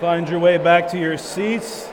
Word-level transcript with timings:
Find 0.00 0.28
your 0.28 0.40
way 0.40 0.58
back 0.58 0.88
to 0.88 0.98
your 0.98 1.16
seats. 1.16 1.88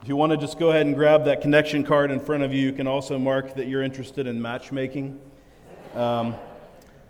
If 0.00 0.08
you 0.08 0.16
want 0.16 0.32
to 0.32 0.38
just 0.38 0.58
go 0.58 0.70
ahead 0.70 0.86
and 0.86 0.94
grab 0.94 1.26
that 1.26 1.42
connection 1.42 1.84
card 1.84 2.10
in 2.10 2.18
front 2.18 2.42
of 2.42 2.54
you, 2.54 2.62
you 2.62 2.72
can 2.72 2.86
also 2.86 3.18
mark 3.18 3.54
that 3.56 3.66
you're 3.66 3.82
interested 3.82 4.26
in 4.26 4.40
matchmaking. 4.40 5.20
Um, 5.94 6.36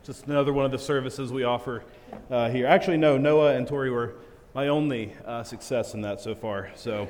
just 0.02 0.26
another 0.26 0.52
one 0.52 0.64
of 0.64 0.72
the 0.72 0.78
services 0.80 1.32
we 1.32 1.44
offer 1.44 1.84
uh, 2.32 2.50
here. 2.50 2.66
Actually, 2.66 2.96
no, 2.96 3.16
Noah 3.16 3.54
and 3.54 3.68
Tori 3.68 3.90
were 3.90 4.16
my 4.54 4.66
only 4.66 5.12
uh, 5.24 5.44
success 5.44 5.94
in 5.94 6.00
that 6.00 6.20
so 6.20 6.34
far. 6.34 6.70
So 6.74 7.08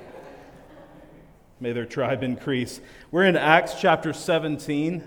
may 1.61 1.73
their 1.73 1.87
tribe 1.87 2.23
increase. 2.23 2.81
We're 3.11 3.25
in 3.25 3.37
Acts 3.37 3.75
chapter 3.81 4.13
17 4.13 5.03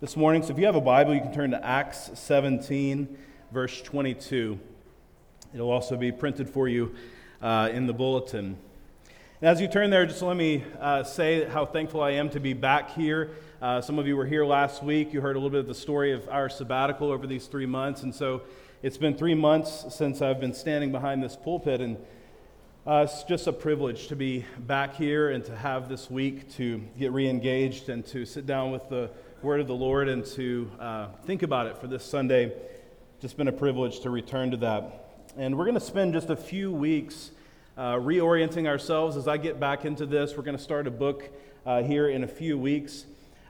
this 0.00 0.16
morning. 0.16 0.42
So 0.42 0.52
if 0.52 0.58
you 0.58 0.66
have 0.66 0.74
a 0.74 0.80
Bible, 0.80 1.14
you 1.14 1.20
can 1.20 1.32
turn 1.32 1.52
to 1.52 1.64
Acts 1.64 2.10
17, 2.14 3.16
verse 3.52 3.80
22. 3.80 4.58
It'll 5.54 5.70
also 5.70 5.96
be 5.96 6.10
printed 6.10 6.50
for 6.50 6.66
you 6.66 6.96
uh, 7.40 7.70
in 7.72 7.86
the 7.86 7.92
bulletin. 7.92 8.56
And 9.40 9.50
as 9.50 9.60
you 9.60 9.68
turn 9.68 9.90
there, 9.90 10.04
just 10.04 10.20
let 10.20 10.36
me 10.36 10.64
uh, 10.80 11.04
say 11.04 11.44
how 11.44 11.64
thankful 11.64 12.02
I 12.02 12.12
am 12.12 12.28
to 12.30 12.40
be 12.40 12.54
back 12.54 12.90
here. 12.96 13.30
Uh, 13.62 13.80
some 13.80 14.00
of 14.00 14.08
you 14.08 14.16
were 14.16 14.26
here 14.26 14.44
last 14.44 14.82
week. 14.82 15.12
You 15.12 15.20
heard 15.20 15.36
a 15.36 15.38
little 15.38 15.50
bit 15.50 15.60
of 15.60 15.68
the 15.68 15.76
story 15.76 16.12
of 16.12 16.28
our 16.28 16.48
sabbatical 16.48 17.12
over 17.12 17.28
these 17.28 17.46
three 17.46 17.66
months. 17.66 18.02
And 18.02 18.12
so 18.12 18.42
it's 18.82 18.98
been 18.98 19.16
three 19.16 19.34
months 19.34 19.94
since 19.94 20.20
I've 20.20 20.40
been 20.40 20.54
standing 20.54 20.90
behind 20.90 21.22
this 21.22 21.36
pulpit. 21.36 21.80
And 21.80 21.98
uh, 22.86 23.06
it's 23.08 23.22
just 23.22 23.46
a 23.46 23.52
privilege 23.52 24.08
to 24.08 24.16
be 24.16 24.44
back 24.58 24.94
here 24.94 25.30
and 25.30 25.42
to 25.42 25.56
have 25.56 25.88
this 25.88 26.10
week 26.10 26.52
to 26.52 26.82
get 26.98 27.12
re 27.12 27.26
engaged 27.26 27.88
and 27.88 28.04
to 28.04 28.26
sit 28.26 28.44
down 28.44 28.70
with 28.72 28.86
the 28.90 29.10
Word 29.40 29.60
of 29.60 29.66
the 29.66 29.74
Lord 29.74 30.06
and 30.06 30.22
to 30.26 30.70
uh, 30.78 31.06
think 31.24 31.42
about 31.42 31.66
it 31.66 31.78
for 31.78 31.86
this 31.86 32.04
Sunday. 32.04 32.52
Just 33.20 33.38
been 33.38 33.48
a 33.48 33.52
privilege 33.52 34.00
to 34.00 34.10
return 34.10 34.50
to 34.50 34.58
that. 34.58 35.24
And 35.34 35.56
we're 35.56 35.64
going 35.64 35.76
to 35.76 35.80
spend 35.80 36.12
just 36.12 36.28
a 36.28 36.36
few 36.36 36.70
weeks 36.70 37.30
uh, 37.78 37.94
reorienting 37.94 38.66
ourselves 38.66 39.16
as 39.16 39.26
I 39.28 39.38
get 39.38 39.58
back 39.58 39.86
into 39.86 40.04
this. 40.04 40.36
We're 40.36 40.42
going 40.42 40.58
to 40.58 40.62
start 40.62 40.86
a 40.86 40.90
book 40.90 41.30
uh, 41.64 41.82
here 41.82 42.08
in 42.08 42.22
a 42.22 42.28
few 42.28 42.58
weeks. 42.58 43.06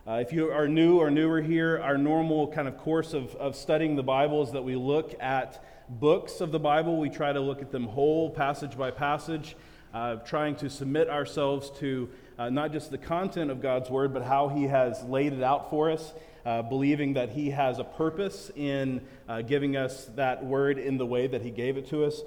Uh, 0.06 0.12
if 0.12 0.32
you 0.32 0.52
are 0.52 0.68
new 0.68 0.98
or 0.98 1.10
newer 1.10 1.42
here, 1.42 1.80
our 1.82 1.98
normal 1.98 2.52
kind 2.52 2.68
of 2.68 2.78
course 2.78 3.12
of, 3.12 3.34
of 3.34 3.56
studying 3.56 3.96
the 3.96 4.02
Bible 4.04 4.44
is 4.44 4.52
that 4.52 4.62
we 4.62 4.76
look 4.76 5.12
at 5.18 5.60
books 5.88 6.40
of 6.40 6.52
the 6.52 6.58
Bible. 6.58 6.98
We 6.98 7.10
try 7.10 7.32
to 7.32 7.40
look 7.40 7.62
at 7.62 7.70
them 7.70 7.84
whole, 7.84 8.30
passage 8.30 8.76
by 8.76 8.90
passage, 8.90 9.56
uh, 9.92 10.16
trying 10.16 10.56
to 10.56 10.70
submit 10.70 11.08
ourselves 11.08 11.70
to 11.78 12.08
uh, 12.38 12.50
not 12.50 12.72
just 12.72 12.90
the 12.90 12.98
content 12.98 13.50
of 13.50 13.60
God's 13.62 13.90
Word, 13.90 14.12
but 14.12 14.22
how 14.22 14.48
He 14.48 14.64
has 14.64 15.02
laid 15.04 15.32
it 15.32 15.42
out 15.42 15.70
for 15.70 15.90
us. 15.90 16.12
Uh, 16.44 16.60
believing 16.60 17.14
that 17.14 17.30
he 17.30 17.48
has 17.48 17.78
a 17.78 17.84
purpose 17.84 18.50
in 18.54 19.00
uh, 19.30 19.40
giving 19.40 19.78
us 19.78 20.10
that 20.14 20.44
word 20.44 20.76
in 20.76 20.98
the 20.98 21.06
way 21.06 21.26
that 21.26 21.40
he 21.40 21.50
gave 21.50 21.78
it 21.78 21.88
to 21.88 22.04
us. 22.04 22.20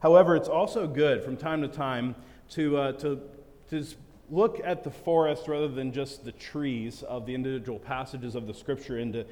However, 0.00 0.34
it's 0.34 0.48
also 0.48 0.88
good 0.88 1.22
from 1.22 1.36
time 1.36 1.62
to 1.62 1.68
time 1.68 2.16
to, 2.50 2.76
uh, 2.76 2.92
to, 2.94 3.20
to 3.68 3.86
look 4.28 4.60
at 4.64 4.82
the 4.82 4.90
forest 4.90 5.46
rather 5.46 5.68
than 5.68 5.92
just 5.92 6.24
the 6.24 6.32
trees 6.32 7.04
of 7.04 7.26
the 7.26 7.34
individual 7.34 7.78
passages 7.78 8.34
of 8.34 8.48
the 8.48 8.54
scripture 8.54 8.98
and 8.98 9.12
to 9.12 9.24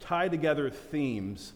tie 0.00 0.28
together 0.28 0.70
themes. 0.70 1.52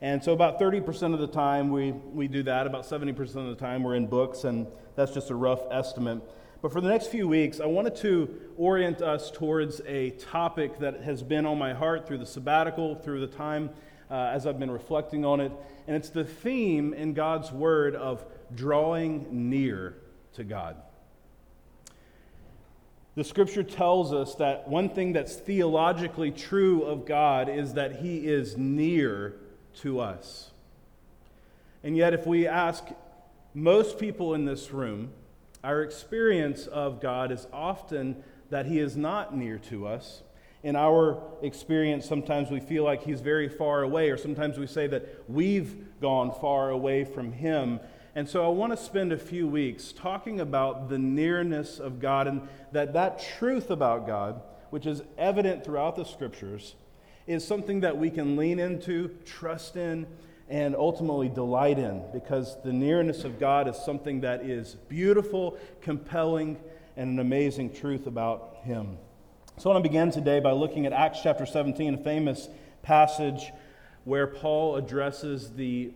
And 0.00 0.22
so, 0.22 0.32
about 0.32 0.60
30% 0.60 1.12
of 1.12 1.18
the 1.18 1.26
time 1.26 1.70
we, 1.70 1.90
we 1.90 2.28
do 2.28 2.44
that. 2.44 2.66
About 2.66 2.84
70% 2.84 3.18
of 3.18 3.48
the 3.48 3.56
time 3.56 3.82
we're 3.82 3.96
in 3.96 4.06
books, 4.06 4.44
and 4.44 4.68
that's 4.94 5.12
just 5.12 5.30
a 5.30 5.34
rough 5.34 5.60
estimate. 5.72 6.22
But 6.62 6.72
for 6.72 6.80
the 6.80 6.88
next 6.88 7.08
few 7.08 7.26
weeks, 7.26 7.58
I 7.60 7.66
wanted 7.66 7.96
to 7.96 8.32
orient 8.56 9.02
us 9.02 9.30
towards 9.30 9.80
a 9.86 10.10
topic 10.10 10.78
that 10.78 11.02
has 11.02 11.22
been 11.22 11.46
on 11.46 11.58
my 11.58 11.72
heart 11.72 12.06
through 12.06 12.18
the 12.18 12.26
sabbatical, 12.26 12.94
through 12.96 13.20
the 13.20 13.26
time 13.26 13.70
uh, 14.10 14.14
as 14.32 14.46
I've 14.46 14.58
been 14.58 14.70
reflecting 14.70 15.24
on 15.24 15.40
it. 15.40 15.52
And 15.86 15.96
it's 15.96 16.10
the 16.10 16.24
theme 16.24 16.94
in 16.94 17.14
God's 17.14 17.50
Word 17.50 17.96
of 17.96 18.24
drawing 18.54 19.50
near 19.50 19.96
to 20.34 20.44
God. 20.44 20.76
The 23.16 23.24
scripture 23.24 23.64
tells 23.64 24.12
us 24.12 24.36
that 24.36 24.68
one 24.68 24.90
thing 24.90 25.12
that's 25.12 25.34
theologically 25.34 26.30
true 26.30 26.84
of 26.84 27.04
God 27.04 27.48
is 27.48 27.74
that 27.74 27.96
He 27.96 28.18
is 28.18 28.56
near 28.56 29.34
to 29.82 30.00
us. 30.00 30.50
And 31.82 31.96
yet, 31.96 32.12
if 32.14 32.26
we 32.26 32.46
ask 32.46 32.84
most 33.54 33.98
people 33.98 34.34
in 34.34 34.44
this 34.44 34.72
room, 34.72 35.10
our 35.62 35.82
experience 35.82 36.66
of 36.66 37.00
God 37.00 37.32
is 37.32 37.46
often 37.52 38.22
that 38.50 38.66
He 38.66 38.78
is 38.78 38.96
not 38.96 39.36
near 39.36 39.58
to 39.70 39.86
us 39.86 40.22
in 40.62 40.74
our 40.74 41.22
experience, 41.40 42.04
sometimes 42.04 42.50
we 42.50 42.60
feel 42.60 42.82
like 42.82 43.02
he's 43.04 43.20
very 43.20 43.48
far 43.48 43.82
away, 43.82 44.10
or 44.10 44.16
sometimes 44.16 44.58
we 44.58 44.66
say 44.66 44.86
that 44.88 45.24
we've 45.28 46.00
gone 46.00 46.32
far 46.40 46.70
away 46.70 47.04
from 47.04 47.32
him. 47.32 47.78
And 48.14 48.28
so 48.28 48.44
I 48.44 48.48
want 48.48 48.72
to 48.72 48.76
spend 48.76 49.12
a 49.12 49.18
few 49.18 49.46
weeks 49.46 49.92
talking 49.92 50.40
about 50.40 50.88
the 50.88 50.98
nearness 50.98 51.78
of 51.78 52.00
God 52.00 52.26
and 52.26 52.48
that 52.72 52.92
that 52.94 53.24
truth 53.38 53.70
about 53.70 54.06
God, 54.06 54.40
which 54.70 54.86
is 54.86 55.02
evident 55.16 55.64
throughout 55.64 55.94
the 55.94 56.04
scriptures, 56.04 56.74
is 57.28 57.46
something 57.46 57.80
that 57.80 57.96
we 57.96 58.10
can 58.10 58.36
lean 58.36 58.58
into, 58.58 59.08
trust 59.26 59.76
in, 59.76 60.06
and 60.48 60.74
ultimately 60.74 61.28
delight 61.28 61.78
in 61.78 62.02
because 62.10 62.56
the 62.62 62.72
nearness 62.72 63.22
of 63.22 63.38
God 63.38 63.68
is 63.68 63.76
something 63.76 64.22
that 64.22 64.42
is 64.42 64.76
beautiful, 64.88 65.58
compelling, 65.82 66.58
and 66.96 67.10
an 67.10 67.18
amazing 67.18 67.74
truth 67.74 68.06
about 68.06 68.56
him. 68.62 68.96
So 69.58 69.68
I 69.68 69.74
want 69.74 69.84
to 69.84 69.90
begin 69.90 70.10
today 70.10 70.40
by 70.40 70.52
looking 70.52 70.86
at 70.86 70.94
Acts 70.94 71.20
chapter 71.22 71.44
17, 71.44 71.94
a 71.94 71.98
famous 71.98 72.48
passage 72.82 73.52
where 74.04 74.26
Paul 74.26 74.76
addresses 74.76 75.50
the, 75.50 75.92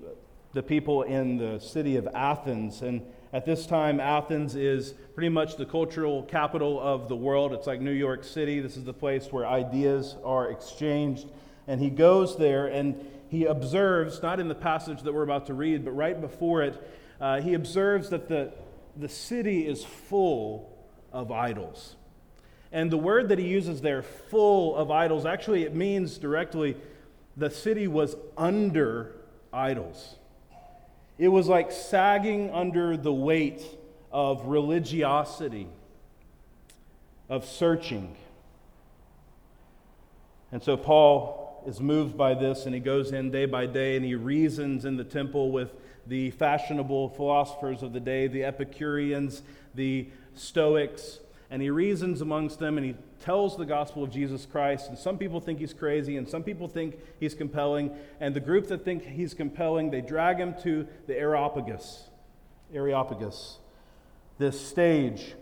the 0.53 0.63
people 0.63 1.03
in 1.03 1.39
the 1.39 1.61
city 1.61 1.97
of 1.97 2.07
Athens. 2.15 2.83
And 2.83 3.07
at 3.33 3.47
this 3.47 3.65
time, 3.65 3.99
Athens 3.99 4.55
is 4.55 4.93
pretty 5.15 5.31
much 5.31 5.57
the 5.57 5.65
cultural 5.65 6.23
capital 6.25 6.79
of 6.79 7.09
the 7.09 7.17
world. 7.17 7.55
It's 7.55 7.67
like 7.67 7.81
New 7.81 7.93
York 7.93 8.25
City. 8.25 8.61
This 8.61 8.77
is 8.77 8.85
the 8.85 8.93
place 8.93 9.33
where 9.33 9.47
ideas 9.47 10.17
are 10.23 10.51
exchanged. 10.51 11.27
And 11.67 11.81
he 11.81 11.89
goes 11.89 12.37
there 12.37 12.67
and 12.67 13.09
he 13.29 13.47
observes, 13.47 14.23
not 14.23 14.39
in 14.39 14.49
the 14.49 14.55
passage 14.55 15.03
that 15.03 15.15
we're 15.15 15.23
about 15.23 15.47
to 15.47 15.55
read, 15.55 15.83
but 15.85 15.93
right 15.93 16.21
before 16.21 16.63
it, 16.63 16.91
uh, 17.21 17.41
he 17.41 17.55
observes 17.55 18.11
that 18.11 18.29
the, 18.29 18.53
the 18.97 19.09
city 19.09 19.67
is 19.67 19.83
full 19.83 20.77
of 21.11 21.33
idols. 21.33 21.97
And 22.71 22.91
the 22.91 22.99
word 22.99 23.31
that 23.31 23.39
he 23.39 23.47
uses 23.49 23.81
there, 23.81 24.03
full 24.03 24.77
of 24.77 24.91
idols, 24.91 25.25
actually 25.25 25.63
it 25.63 25.75
means 25.75 26.19
directly 26.19 26.77
the 27.37 27.49
city 27.49 27.89
was 27.89 28.15
under 28.37 29.15
idols. 29.53 30.17
It 31.23 31.29
was 31.29 31.47
like 31.47 31.71
sagging 31.71 32.51
under 32.51 32.97
the 32.97 33.13
weight 33.13 33.63
of 34.11 34.47
religiosity, 34.47 35.69
of 37.29 37.45
searching. 37.45 38.17
And 40.51 40.61
so 40.61 40.77
Paul 40.77 41.63
is 41.65 41.79
moved 41.79 42.17
by 42.17 42.35
this 42.35 42.67
and 42.67 42.75
he 42.75 42.81
goes 42.81 43.13
in 43.13 43.31
day 43.31 43.47
by 43.47 43.67
day 43.67 43.95
and 43.95 44.05
he 44.05 44.17
reasons 44.17 44.85
in 44.85 44.97
the 44.97 45.05
temple 45.05 45.53
with 45.53 45.71
the 46.09 46.33
fashionable 46.33 47.11
philosophers 47.11 47.85
of 47.85 47.93
the 47.93 48.01
day, 48.01 48.27
the 48.27 48.43
Epicureans, 48.43 49.43
the 49.77 50.09
Stoics, 50.35 51.21
and 51.53 51.61
he 51.61 51.69
reasons 51.69 52.23
amongst 52.23 52.59
them 52.59 52.79
and 52.79 52.87
he 52.87 52.95
tells 53.21 53.59
the 53.59 53.67
gospel 53.67 54.03
of 54.03 54.11
Jesus 54.11 54.47
Christ. 54.47 54.89
And 54.89 54.97
some 54.97 55.19
people 55.19 55.39
think 55.39 55.59
he's 55.59 55.75
crazy, 55.75 56.17
and 56.17 56.27
some 56.27 56.43
people 56.43 56.67
think 56.67 56.99
he's 57.21 57.35
compelling. 57.35 57.95
And 58.21 58.35
the 58.35 58.41
group 58.41 58.69
that 58.69 58.87
think 58.87 59.05
he's 59.05 59.35
compelling, 59.35 59.91
they 59.91 60.01
drag 60.01 60.39
him 60.39 60.55
to 60.63 60.89
the 61.07 61.15
Areopagus. 61.15 62.09
Areopagus, 62.73 63.59
this 64.39 64.59
stage 64.67 65.35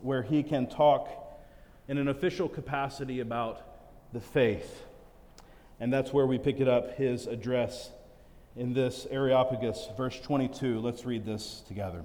where 0.00 0.22
he 0.22 0.42
can 0.42 0.68
talk 0.68 1.10
in 1.86 1.98
an 1.98 2.08
official 2.08 2.48
capacity 2.48 3.20
about 3.20 3.60
the 4.14 4.20
faith. 4.20 4.84
And 5.80 5.92
that's 5.92 6.14
where 6.14 6.26
we 6.26 6.38
pick 6.38 6.60
it 6.60 6.68
up, 6.68 6.96
his 6.96 7.26
address 7.26 7.90
in 8.56 8.72
this 8.72 9.06
Areopagus, 9.10 9.90
verse 9.98 10.18
22. 10.18 10.80
Let's 10.80 11.04
read 11.04 11.26
this 11.26 11.62
together. 11.68 12.04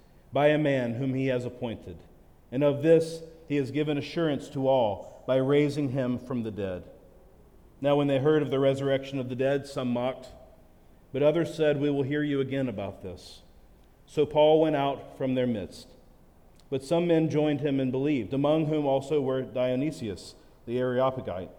by 0.33 0.47
a 0.47 0.57
man 0.57 0.95
whom 0.95 1.13
he 1.13 1.27
has 1.27 1.45
appointed. 1.45 1.97
And 2.51 2.63
of 2.63 2.83
this 2.83 3.21
he 3.47 3.57
has 3.57 3.71
given 3.71 3.97
assurance 3.97 4.49
to 4.49 4.67
all 4.67 5.23
by 5.27 5.37
raising 5.37 5.89
him 5.89 6.19
from 6.19 6.43
the 6.43 6.51
dead. 6.51 6.83
Now, 7.79 7.95
when 7.95 8.07
they 8.07 8.19
heard 8.19 8.41
of 8.41 8.51
the 8.51 8.59
resurrection 8.59 9.19
of 9.19 9.29
the 9.29 9.35
dead, 9.35 9.65
some 9.65 9.89
mocked, 9.89 10.27
but 11.11 11.23
others 11.23 11.53
said, 11.53 11.79
We 11.79 11.89
will 11.89 12.03
hear 12.03 12.23
you 12.23 12.39
again 12.39 12.69
about 12.69 13.01
this. 13.01 13.41
So 14.05 14.25
Paul 14.25 14.61
went 14.61 14.75
out 14.75 15.17
from 15.17 15.35
their 15.35 15.47
midst. 15.47 15.87
But 16.69 16.83
some 16.83 17.07
men 17.07 17.29
joined 17.29 17.61
him 17.61 17.79
and 17.79 17.91
believed, 17.91 18.33
among 18.33 18.67
whom 18.67 18.85
also 18.85 19.19
were 19.19 19.41
Dionysius 19.41 20.35
the 20.65 20.79
Areopagite, 20.79 21.49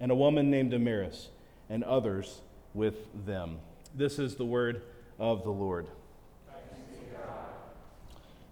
and 0.00 0.10
a 0.10 0.14
woman 0.14 0.50
named 0.50 0.70
Damaris, 0.70 1.28
and 1.68 1.84
others 1.84 2.40
with 2.74 3.26
them. 3.26 3.58
This 3.94 4.18
is 4.18 4.36
the 4.36 4.44
word 4.44 4.82
of 5.18 5.44
the 5.44 5.50
Lord. 5.50 5.86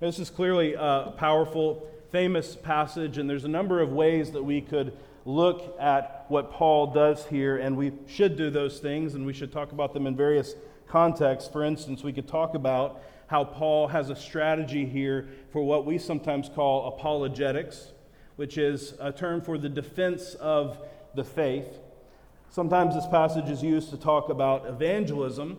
This 0.00 0.18
is 0.18 0.28
clearly 0.28 0.74
a 0.74 1.14
powerful, 1.16 1.86
famous 2.10 2.56
passage, 2.56 3.16
and 3.16 3.30
there's 3.30 3.44
a 3.44 3.48
number 3.48 3.80
of 3.80 3.92
ways 3.92 4.32
that 4.32 4.42
we 4.42 4.60
could 4.60 4.96
look 5.24 5.76
at 5.80 6.26
what 6.28 6.50
Paul 6.50 6.88
does 6.88 7.24
here, 7.26 7.58
and 7.58 7.76
we 7.76 7.92
should 8.08 8.36
do 8.36 8.50
those 8.50 8.80
things, 8.80 9.14
and 9.14 9.24
we 9.24 9.32
should 9.32 9.52
talk 9.52 9.70
about 9.70 9.94
them 9.94 10.08
in 10.08 10.16
various 10.16 10.56
contexts. 10.88 11.48
For 11.48 11.62
instance, 11.62 12.02
we 12.02 12.12
could 12.12 12.26
talk 12.26 12.56
about 12.56 13.02
how 13.28 13.44
Paul 13.44 13.86
has 13.86 14.10
a 14.10 14.16
strategy 14.16 14.84
here 14.84 15.28
for 15.52 15.62
what 15.62 15.86
we 15.86 15.96
sometimes 15.96 16.50
call 16.52 16.88
apologetics, 16.88 17.92
which 18.34 18.58
is 18.58 18.94
a 18.98 19.12
term 19.12 19.40
for 19.40 19.56
the 19.58 19.68
defense 19.68 20.34
of 20.34 20.76
the 21.14 21.24
faith. 21.24 21.78
Sometimes 22.50 22.96
this 22.96 23.06
passage 23.06 23.48
is 23.48 23.62
used 23.62 23.90
to 23.90 23.96
talk 23.96 24.28
about 24.28 24.66
evangelism 24.66 25.56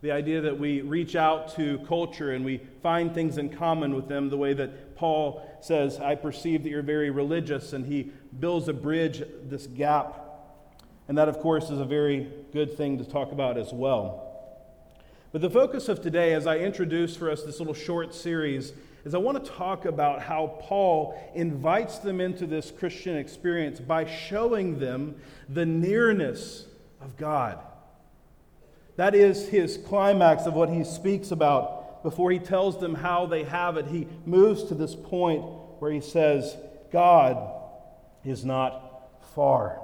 the 0.00 0.12
idea 0.12 0.40
that 0.40 0.58
we 0.58 0.80
reach 0.80 1.16
out 1.16 1.54
to 1.56 1.78
culture 1.88 2.32
and 2.32 2.44
we 2.44 2.60
find 2.82 3.12
things 3.12 3.36
in 3.36 3.48
common 3.48 3.94
with 3.94 4.08
them, 4.08 4.30
the 4.30 4.36
way 4.36 4.52
that 4.54 4.96
Paul 4.96 5.42
says, 5.60 5.98
I 5.98 6.14
perceive 6.14 6.62
that 6.62 6.68
you're 6.68 6.82
very 6.82 7.10
religious, 7.10 7.72
and 7.72 7.84
he 7.84 8.12
builds 8.38 8.68
a 8.68 8.72
bridge, 8.72 9.22
this 9.44 9.66
gap. 9.66 10.24
And 11.08 11.18
that, 11.18 11.28
of 11.28 11.38
course, 11.38 11.70
is 11.70 11.80
a 11.80 11.84
very 11.84 12.30
good 12.52 12.76
thing 12.76 12.98
to 12.98 13.04
talk 13.04 13.32
about 13.32 13.58
as 13.58 13.72
well. 13.72 14.24
But 15.32 15.40
the 15.40 15.50
focus 15.50 15.88
of 15.88 16.00
today, 16.00 16.32
as 16.32 16.46
I 16.46 16.58
introduce 16.58 17.16
for 17.16 17.30
us 17.30 17.42
this 17.42 17.58
little 17.58 17.74
short 17.74 18.14
series, 18.14 18.72
is 19.04 19.14
I 19.14 19.18
want 19.18 19.42
to 19.44 19.50
talk 19.50 19.84
about 19.84 20.22
how 20.22 20.58
Paul 20.60 21.18
invites 21.34 21.98
them 21.98 22.20
into 22.20 22.46
this 22.46 22.70
Christian 22.70 23.16
experience 23.16 23.80
by 23.80 24.04
showing 24.04 24.78
them 24.78 25.16
the 25.48 25.66
nearness 25.66 26.66
of 27.00 27.16
God. 27.16 27.58
That 28.98 29.14
is 29.14 29.48
his 29.48 29.78
climax 29.86 30.46
of 30.46 30.54
what 30.54 30.70
he 30.70 30.82
speaks 30.82 31.30
about 31.30 32.02
before 32.02 32.32
he 32.32 32.40
tells 32.40 32.80
them 32.80 32.96
how 32.96 33.26
they 33.26 33.44
have 33.44 33.76
it. 33.76 33.86
He 33.86 34.08
moves 34.26 34.64
to 34.64 34.74
this 34.74 34.96
point 34.96 35.44
where 35.78 35.92
he 35.92 36.00
says, 36.00 36.56
God 36.90 37.38
is 38.24 38.44
not 38.44 39.08
far. 39.36 39.80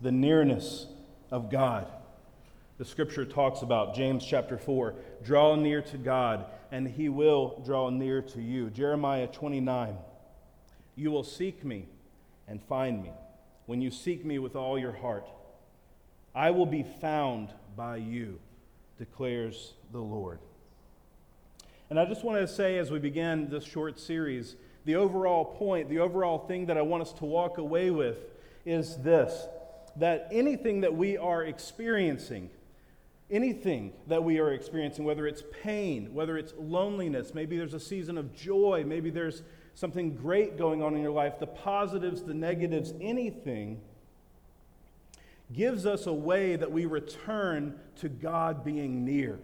The 0.00 0.10
nearness 0.10 0.86
of 1.30 1.50
God. 1.50 1.86
The 2.78 2.86
scripture 2.86 3.26
talks 3.26 3.60
about, 3.60 3.94
James 3.94 4.24
chapter 4.24 4.56
4, 4.56 4.94
draw 5.22 5.54
near 5.54 5.82
to 5.82 5.98
God, 5.98 6.46
and 6.72 6.88
he 6.88 7.10
will 7.10 7.62
draw 7.66 7.90
near 7.90 8.22
to 8.22 8.40
you. 8.40 8.70
Jeremiah 8.70 9.26
29, 9.26 9.94
you 10.96 11.10
will 11.10 11.22
seek 11.22 11.62
me 11.66 11.86
and 12.46 12.62
find 12.62 13.02
me 13.02 13.10
when 13.66 13.82
you 13.82 13.90
seek 13.90 14.24
me 14.24 14.38
with 14.38 14.56
all 14.56 14.78
your 14.78 14.92
heart. 14.92 15.28
I 16.34 16.50
will 16.50 16.66
be 16.66 16.84
found 17.00 17.50
by 17.76 17.96
you, 17.96 18.38
declares 18.98 19.74
the 19.92 20.00
Lord. 20.00 20.38
And 21.90 21.98
I 21.98 22.04
just 22.04 22.22
want 22.22 22.38
to 22.38 22.46
say 22.46 22.78
as 22.78 22.90
we 22.90 22.98
begin 22.98 23.48
this 23.48 23.64
short 23.64 23.98
series, 23.98 24.56
the 24.84 24.96
overall 24.96 25.44
point, 25.44 25.88
the 25.88 26.00
overall 26.00 26.38
thing 26.46 26.66
that 26.66 26.76
I 26.76 26.82
want 26.82 27.02
us 27.02 27.12
to 27.14 27.24
walk 27.24 27.58
away 27.58 27.90
with 27.90 28.18
is 28.64 28.96
this 28.98 29.46
that 29.96 30.28
anything 30.30 30.82
that 30.82 30.94
we 30.94 31.16
are 31.16 31.44
experiencing, 31.44 32.50
anything 33.30 33.92
that 34.06 34.22
we 34.22 34.38
are 34.38 34.52
experiencing, 34.52 35.04
whether 35.04 35.26
it's 35.26 35.42
pain, 35.62 36.14
whether 36.14 36.38
it's 36.38 36.54
loneliness, 36.56 37.34
maybe 37.34 37.56
there's 37.56 37.74
a 37.74 37.80
season 37.80 38.16
of 38.16 38.32
joy, 38.32 38.84
maybe 38.86 39.10
there's 39.10 39.42
something 39.74 40.14
great 40.14 40.56
going 40.56 40.82
on 40.82 40.94
in 40.94 41.02
your 41.02 41.10
life, 41.10 41.40
the 41.40 41.46
positives, 41.46 42.22
the 42.22 42.34
negatives, 42.34 42.94
anything 43.00 43.80
gives 45.52 45.86
us 45.86 46.06
a 46.06 46.12
way 46.12 46.56
that 46.56 46.70
we 46.70 46.84
return 46.86 47.78
to 47.96 48.08
God 48.08 48.64
being 48.64 49.04
near. 49.04 49.38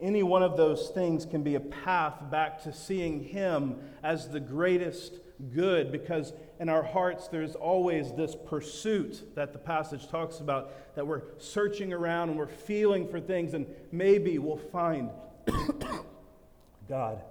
Any 0.00 0.22
one 0.22 0.42
of 0.42 0.56
those 0.56 0.88
things 0.88 1.24
can 1.24 1.42
be 1.42 1.54
a 1.54 1.60
path 1.60 2.14
back 2.30 2.62
to 2.64 2.72
seeing 2.72 3.24
Him 3.24 3.78
as 4.02 4.28
the 4.28 4.40
greatest 4.40 5.20
good 5.54 5.92
because 5.92 6.32
in 6.58 6.68
our 6.68 6.82
hearts 6.82 7.28
there's 7.28 7.54
always 7.54 8.12
this 8.12 8.34
pursuit 8.34 9.34
that 9.34 9.52
the 9.52 9.58
passage 9.58 10.08
talks 10.08 10.40
about 10.40 10.94
that 10.96 11.06
we're 11.06 11.22
searching 11.38 11.92
around 11.92 12.30
and 12.30 12.38
we're 12.38 12.46
feeling 12.46 13.06
for 13.06 13.20
things 13.20 13.52
and 13.52 13.66
maybe 13.92 14.38
we'll 14.38 14.56
find 14.56 15.10
God. 16.88 17.22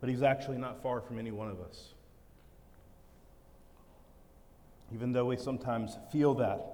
But 0.00 0.10
He's 0.10 0.22
actually 0.22 0.58
not 0.58 0.82
far 0.82 1.00
from 1.00 1.18
any 1.18 1.30
one 1.30 1.48
of 1.48 1.60
us 1.60 1.91
even 4.92 5.12
though 5.12 5.26
we 5.26 5.36
sometimes 5.36 5.96
feel 6.10 6.34
that. 6.34 6.66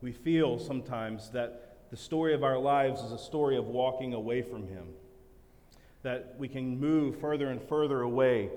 We 0.00 0.12
feel 0.12 0.58
sometimes 0.58 1.30
that 1.30 1.76
the 1.90 1.96
story 1.96 2.34
of 2.34 2.44
our 2.44 2.58
lives 2.58 3.00
is 3.02 3.12
a 3.12 3.18
story 3.18 3.56
of 3.56 3.66
walking 3.66 4.14
away 4.14 4.42
from 4.42 4.66
Him, 4.66 4.88
that 6.02 6.34
we 6.38 6.48
can 6.48 6.78
move 6.78 7.20
further 7.20 7.50
and 7.50 7.62
further 7.62 8.02
away 8.02 8.50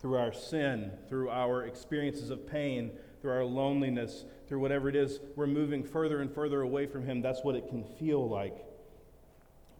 through 0.00 0.16
our 0.16 0.32
sin, 0.32 0.90
through 1.08 1.30
our 1.30 1.64
experiences 1.64 2.30
of 2.30 2.46
pain, 2.46 2.90
through 3.20 3.32
our 3.32 3.44
loneliness, 3.44 4.24
through 4.48 4.58
whatever 4.58 4.88
it 4.88 4.96
is, 4.96 5.20
we're 5.36 5.46
moving 5.46 5.84
further 5.84 6.20
and 6.20 6.30
further 6.34 6.62
away 6.62 6.86
from 6.86 7.04
Him. 7.04 7.22
That's 7.22 7.44
what 7.44 7.54
it 7.54 7.68
can 7.68 7.84
feel 7.84 8.28
like. 8.28 8.56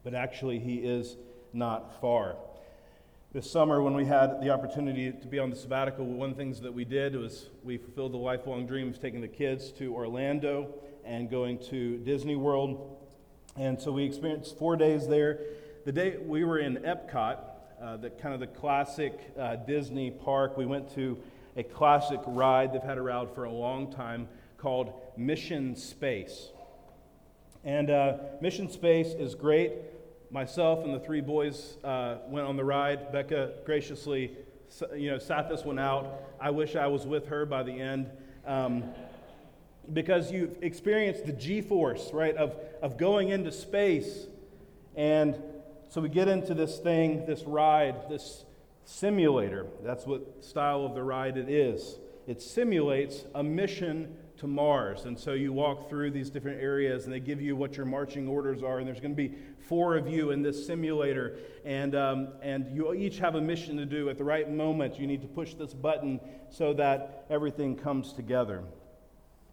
But 0.05 0.15
actually, 0.15 0.61
He 0.61 0.77
is 0.77 1.17
not 1.53 2.01
far. 2.01 2.37
This 3.33 3.51
summer, 3.51 3.81
when 3.81 3.95
we 3.95 4.05
had 4.05 4.43
the 4.43 4.51
opportunity 4.51 5.11
to 5.11 5.27
be 5.27 5.39
on 5.39 5.49
the 5.49 5.57
sabbatical, 5.57 6.05
one 6.05 6.29
of 6.29 6.37
the 6.37 6.43
things 6.43 6.61
that 6.61 6.75
we 6.75 6.85
did 6.85 7.17
was 7.17 7.49
we 7.63 7.79
fulfilled 7.79 8.13
the 8.13 8.19
lifelong 8.19 8.67
dream 8.67 8.91
of 8.91 9.01
taking 9.01 9.23
the 9.23 9.29
kids 9.29 9.73
to 9.79 9.95
Orlando 9.95 10.75
and 11.03 11.31
going 11.31 11.59
to 11.71 11.97
Disney 12.01 12.37
World. 12.37 12.95
And 13.57 13.81
so 13.81 13.91
we 13.91 14.05
experienced 14.05 14.59
four 14.59 14.77
days 14.77 15.09
there. 15.09 15.41
The 15.87 15.93
day 15.93 16.19
we 16.19 16.45
were 16.45 16.59
in 16.59 16.77
Epcot, 16.77 17.39
uh, 17.81 17.97
the 17.97 18.11
kind 18.11 18.35
of 18.35 18.41
the 18.41 18.49
classic 18.49 19.19
uh, 19.41 19.57
Disney 19.57 20.11
park, 20.11 20.59
we 20.59 20.67
went 20.67 20.95
to 20.97 21.17
a 21.57 21.63
classic 21.63 22.21
ride. 22.27 22.75
They've 22.75 22.83
had 22.83 22.99
around 22.99 23.31
for 23.35 23.45
a 23.45 23.51
long 23.51 23.91
time 23.91 24.29
called 24.59 24.93
Mission 25.17 25.75
Space. 25.75 26.51
And 27.65 27.89
uh, 27.89 28.19
Mission 28.43 28.71
Space 28.71 29.15
is 29.15 29.35
great 29.35 29.73
myself 30.33 30.85
and 30.85 30.93
the 30.93 31.01
three 31.01 31.21
boys 31.21 31.77
uh, 31.85 32.17
went 32.27 32.47
on 32.47 32.57
the 32.57 32.65
ride. 32.65 33.13
Becca 33.13 33.53
graciously, 33.65 34.37
you 34.97 35.11
know, 35.11 35.19
sat 35.19 35.49
this 35.49 35.65
one 35.65 35.79
out. 35.79 36.21
I 36.41 36.51
wish 36.51 36.75
I 36.75 36.89
was 36.89 37.07
with 37.07 37.29
her 37.29 37.47
by 37.47 37.63
the 37.63 37.73
end. 37.73 38.11
Um, 38.47 38.85
because 39.93 40.33
you've 40.33 40.57
experienced 40.63 41.27
the 41.27 41.33
G 41.33 41.61
force, 41.61 42.11
right, 42.13 42.37
of, 42.37 42.57
of 42.83 42.97
going 42.97 43.29
into 43.29 43.53
space 43.53 44.27
and 44.97 45.41
so 45.89 46.01
we 46.01 46.09
get 46.09 46.29
into 46.29 46.55
this 46.55 46.79
thing, 46.79 47.27
this 47.27 47.43
ride, 47.43 48.09
this 48.09 48.45
simulator. 48.85 49.67
That's 49.83 50.07
what 50.07 50.45
style 50.45 50.85
of 50.85 50.95
the 50.95 51.03
ride 51.03 51.37
it 51.37 51.49
is. 51.49 51.99
It 52.27 52.41
simulates 52.41 53.25
a 53.35 53.43
mission 53.43 54.17
to 54.39 54.47
Mars. 54.47 55.05
And 55.05 55.19
so 55.19 55.33
you 55.33 55.53
walk 55.53 55.89
through 55.89 56.11
these 56.13 56.31
different 56.31 56.61
areas 56.61 57.05
and 57.05 57.13
they 57.13 57.21
give 57.21 57.41
you 57.41 57.57
what 57.57 57.77
your 57.77 57.87
marching 57.87 58.29
orders 58.29 58.63
are. 58.63 58.79
And 58.79 58.87
there's 58.87 59.01
going 59.01 59.15
to 59.15 59.29
be 59.29 59.35
four 59.69 59.97
of 59.97 60.09
you 60.09 60.31
in 60.31 60.43
this 60.43 60.67
simulator. 60.67 61.39
And, 61.65 61.95
um, 61.95 62.29
and 62.43 62.75
you 62.75 62.93
each 62.95 63.19
have 63.19 63.35
a 63.35 63.41
mission 63.41 63.77
to 63.77 63.87
do. 63.87 64.09
At 64.09 64.19
the 64.19 64.25
right 64.25 64.51
moment, 64.51 64.99
you 64.99 65.07
need 65.07 65.23
to 65.23 65.29
push 65.29 65.55
this 65.55 65.73
button 65.73 66.21
so 66.51 66.73
that 66.75 67.27
everything 67.31 67.77
comes 67.77 68.13
together. 68.13 68.63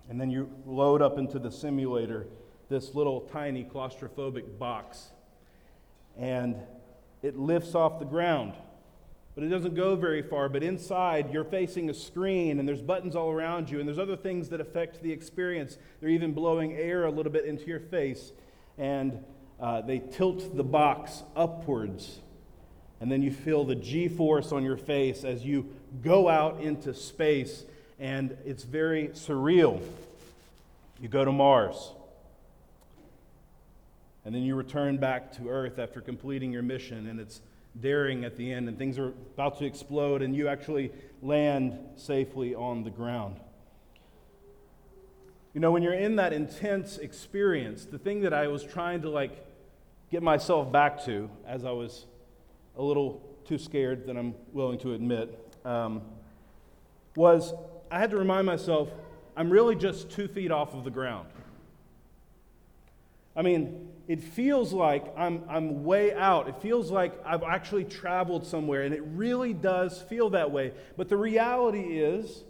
And 0.09 0.19
then 0.19 0.29
you 0.29 0.49
load 0.65 1.01
up 1.01 1.17
into 1.17 1.39
the 1.39 1.51
simulator 1.51 2.27
this 2.69 2.93
little 2.95 3.21
tiny 3.21 3.63
claustrophobic 3.63 4.57
box. 4.57 5.09
And 6.17 6.55
it 7.21 7.37
lifts 7.37 7.75
off 7.75 7.99
the 7.99 8.05
ground 8.05 8.53
but 9.39 9.45
it 9.45 9.51
doesn't 9.51 9.73
go 9.73 9.95
very 9.95 10.21
far. 10.21 10.49
But 10.49 10.63
inside, 10.63 11.31
you're 11.31 11.45
facing 11.45 11.89
a 11.89 11.93
screen, 11.93 12.59
and 12.59 12.67
there's 12.67 12.81
buttons 12.81 13.15
all 13.15 13.31
around 13.31 13.69
you, 13.69 13.79
and 13.79 13.87
there's 13.87 13.97
other 13.97 14.17
things 14.17 14.49
that 14.49 14.59
affect 14.59 15.01
the 15.01 15.13
experience. 15.13 15.77
They're 16.01 16.09
even 16.09 16.33
blowing 16.33 16.73
air 16.73 17.05
a 17.05 17.09
little 17.09 17.31
bit 17.31 17.45
into 17.45 17.63
your 17.63 17.79
face, 17.79 18.33
and 18.77 19.23
uh, 19.59 19.81
they 19.81 19.99
tilt 19.99 20.55
the 20.55 20.63
box 20.63 21.23
upwards. 21.35 22.19
And 23.01 23.11
then 23.11 23.21
you 23.21 23.31
feel 23.31 23.63
the 23.63 23.75
g 23.75 24.07
force 24.07 24.51
on 24.51 24.63
your 24.63 24.77
face 24.77 25.23
as 25.23 25.45
you 25.45 25.69
go 26.03 26.27
out 26.27 26.61
into 26.61 26.93
space, 26.93 27.63
and 27.99 28.37
it's 28.45 28.63
very 28.63 29.09
surreal. 29.09 29.81
You 31.01 31.07
go 31.07 31.23
to 31.23 31.31
Mars. 31.31 31.93
And 34.25 34.35
then 34.35 34.43
you 34.43 34.55
return 34.55 34.97
back 34.97 35.31
to 35.37 35.49
Earth 35.49 35.79
after 35.79 36.01
completing 36.01 36.51
your 36.51 36.61
mission, 36.61 37.07
and 37.07 37.19
it's 37.19 37.41
daring 37.79 38.25
at 38.25 38.35
the 38.35 38.51
end, 38.51 38.67
and 38.67 38.77
things 38.77 38.99
are 38.99 39.13
about 39.35 39.57
to 39.59 39.65
explode, 39.65 40.21
and 40.21 40.35
you 40.35 40.47
actually 40.47 40.91
land 41.21 41.77
safely 41.95 42.53
on 42.53 42.83
the 42.83 42.89
ground. 42.89 43.37
You 45.53 45.61
know, 45.61 45.71
when 45.71 45.81
you're 45.81 45.93
in 45.93 46.17
that 46.17 46.33
intense 46.33 46.97
experience, 46.97 47.85
the 47.85 47.97
thing 47.97 48.21
that 48.21 48.33
I 48.33 48.47
was 48.47 48.63
trying 48.63 49.01
to 49.01 49.09
like 49.09 49.45
get 50.11 50.23
myself 50.23 50.71
back 50.71 51.03
to, 51.05 51.29
as 51.47 51.65
I 51.65 51.71
was 51.71 52.05
a 52.77 52.81
little 52.81 53.21
too 53.45 53.57
scared 53.57 54.05
than 54.05 54.17
I'm 54.17 54.35
willing 54.53 54.79
to 54.79 54.93
admit, 54.93 55.37
um, 55.65 56.01
was 57.15 57.53
I 57.91 57.99
had 57.99 58.11
to 58.11 58.17
remind 58.17 58.45
myself 58.45 58.89
I'm 59.35 59.49
really 59.49 59.75
just 59.75 60.09
two 60.09 60.27
feet 60.27 60.51
off 60.51 60.73
of 60.73 60.83
the 60.83 60.89
ground. 60.89 61.29
I 63.35 63.41
mean, 63.41 63.89
it 64.07 64.21
feels 64.21 64.73
like 64.73 65.05
I'm, 65.15 65.43
I'm 65.47 65.85
way 65.85 66.13
out. 66.13 66.49
It 66.49 66.61
feels 66.61 66.91
like 66.91 67.13
I've 67.25 67.43
actually 67.43 67.85
traveled 67.85 68.45
somewhere, 68.45 68.81
and 68.81 68.93
it 68.93 69.03
really 69.05 69.53
does 69.53 70.01
feel 70.01 70.31
that 70.31 70.51
way. 70.51 70.73
But 70.97 71.09
the 71.09 71.15
reality 71.17 71.99
is, 71.99 72.43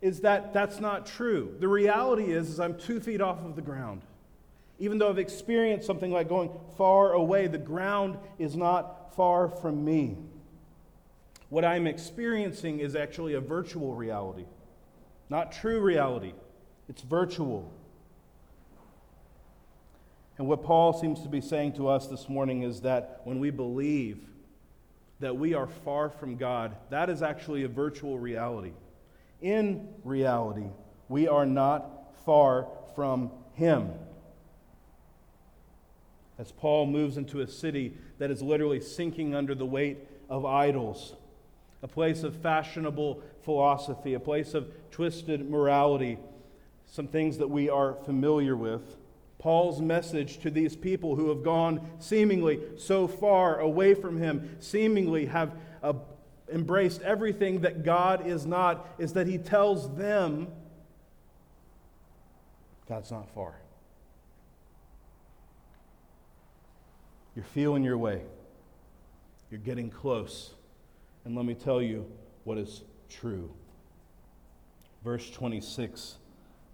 is 0.00 0.20
that 0.20 0.52
that's 0.52 0.80
not 0.80 1.06
true. 1.06 1.56
The 1.58 1.68
reality 1.68 2.32
is, 2.32 2.50
is 2.50 2.60
I'm 2.60 2.78
two 2.78 3.00
feet 3.00 3.20
off 3.20 3.44
of 3.44 3.56
the 3.56 3.62
ground. 3.62 4.02
Even 4.82 4.98
though 4.98 5.10
I've 5.10 5.18
experienced 5.18 5.86
something 5.86 6.10
like 6.10 6.28
going 6.28 6.50
far 6.76 7.12
away, 7.12 7.46
the 7.46 7.56
ground 7.56 8.18
is 8.36 8.56
not 8.56 9.14
far 9.14 9.48
from 9.48 9.84
me. 9.84 10.16
What 11.50 11.64
I'm 11.64 11.86
experiencing 11.86 12.80
is 12.80 12.96
actually 12.96 13.34
a 13.34 13.40
virtual 13.40 13.94
reality, 13.94 14.44
not 15.30 15.52
true 15.52 15.80
reality. 15.80 16.32
It's 16.88 17.00
virtual. 17.00 17.72
And 20.36 20.48
what 20.48 20.64
Paul 20.64 20.92
seems 20.92 21.22
to 21.22 21.28
be 21.28 21.40
saying 21.40 21.74
to 21.74 21.86
us 21.86 22.08
this 22.08 22.28
morning 22.28 22.64
is 22.64 22.80
that 22.80 23.20
when 23.22 23.38
we 23.38 23.50
believe 23.50 24.18
that 25.20 25.36
we 25.36 25.54
are 25.54 25.68
far 25.68 26.10
from 26.10 26.36
God, 26.36 26.74
that 26.90 27.08
is 27.08 27.22
actually 27.22 27.62
a 27.62 27.68
virtual 27.68 28.18
reality. 28.18 28.72
In 29.40 29.90
reality, 30.02 30.66
we 31.08 31.28
are 31.28 31.46
not 31.46 32.16
far 32.26 32.66
from 32.96 33.30
Him. 33.54 33.92
As 36.38 36.50
Paul 36.52 36.86
moves 36.86 37.16
into 37.16 37.40
a 37.40 37.46
city 37.46 37.94
that 38.18 38.30
is 38.30 38.42
literally 38.42 38.80
sinking 38.80 39.34
under 39.34 39.54
the 39.54 39.66
weight 39.66 39.98
of 40.28 40.44
idols, 40.44 41.14
a 41.82 41.88
place 41.88 42.22
of 42.22 42.34
fashionable 42.36 43.22
philosophy, 43.44 44.14
a 44.14 44.20
place 44.20 44.54
of 44.54 44.72
twisted 44.90 45.48
morality, 45.48 46.18
some 46.86 47.06
things 47.06 47.38
that 47.38 47.48
we 47.48 47.68
are 47.68 47.94
familiar 48.04 48.56
with. 48.56 48.96
Paul's 49.38 49.80
message 49.80 50.38
to 50.38 50.50
these 50.50 50.76
people 50.76 51.16
who 51.16 51.28
have 51.28 51.42
gone 51.42 51.80
seemingly 51.98 52.60
so 52.78 53.08
far 53.08 53.58
away 53.58 53.94
from 53.94 54.18
him, 54.18 54.56
seemingly 54.60 55.26
have 55.26 55.52
uh, 55.82 55.94
embraced 56.52 57.02
everything 57.02 57.62
that 57.62 57.82
God 57.82 58.26
is 58.26 58.46
not, 58.46 58.86
is 58.98 59.14
that 59.14 59.26
he 59.26 59.38
tells 59.38 59.96
them 59.96 60.48
God's 62.88 63.10
not 63.10 63.28
far. 63.34 63.54
You're 67.34 67.44
feeling 67.44 67.82
your 67.82 67.98
way, 67.98 68.22
you're 69.50 69.60
getting 69.60 69.90
close. 69.90 70.54
And 71.24 71.36
let 71.36 71.44
me 71.44 71.54
tell 71.54 71.80
you 71.80 72.10
what 72.44 72.58
is 72.58 72.82
true. 73.08 73.50
Verse 75.04 75.30
26 75.30 76.16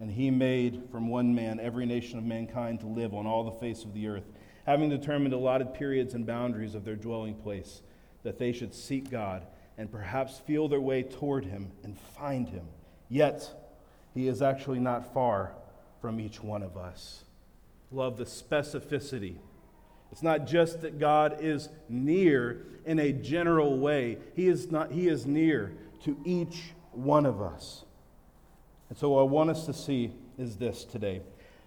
and 0.01 0.11
he 0.11 0.31
made 0.31 0.83
from 0.91 1.09
one 1.09 1.35
man 1.35 1.59
every 1.59 1.85
nation 1.85 2.19
of 2.19 2.25
mankind 2.25 2.81
to 2.81 2.87
live 2.87 3.15
on 3.15 3.27
all 3.27 3.45
the 3.45 3.51
face 3.53 3.85
of 3.85 3.95
the 3.95 4.07
earth, 4.07 4.25
having 4.65 4.89
determined 4.89 5.35
allotted 5.35 5.75
periods 5.75 6.15
and 6.15 6.27
boundaries 6.27 6.75
of 6.75 6.85
their 6.85 6.97
dwelling 6.97 7.35
place, 7.35 7.83
that 8.23 8.39
they 8.39 8.53
should 8.53 8.75
seek 8.75 9.11
God 9.11 9.47
and 9.77 9.91
perhaps 9.91 10.39
feel 10.39 10.69
their 10.69 10.81
way 10.81 11.03
toward 11.03 11.45
him 11.45 11.73
and 11.83 11.99
find 11.99 12.49
him. 12.49 12.67
Yet, 13.09 13.53
he 14.15 14.29
is 14.29 14.43
actually 14.43 14.81
not 14.81 15.13
far 15.13 15.53
from 16.01 16.21
each 16.21 16.43
one 16.43 16.63
of 16.63 16.77
us. 16.77 17.25
Love 17.91 18.19
the 18.19 18.25
specificity. 18.25 19.39
It's 20.11 20.23
not 20.23 20.47
just 20.47 20.81
that 20.83 20.99
God 20.99 21.39
is 21.41 21.69
near 21.89 22.65
in 22.87 22.99
a 22.99 23.13
general 23.13 23.79
way, 23.79 24.19
He 24.35 24.49
is, 24.49 24.71
not, 24.71 24.93
he 24.93 25.09
is 25.09 25.27
near 25.27 25.73
to 26.05 26.17
each 26.25 26.73
one 26.93 27.27
of 27.27 27.43
us. 27.43 27.85
And 28.89 28.97
so, 28.97 29.11
what 29.11 29.21
I 29.21 29.25
want 29.25 29.51
us 29.51 29.67
to 29.67 29.75
see 29.75 30.13
is 30.39 30.57
this 30.57 30.85
today. 30.85 31.21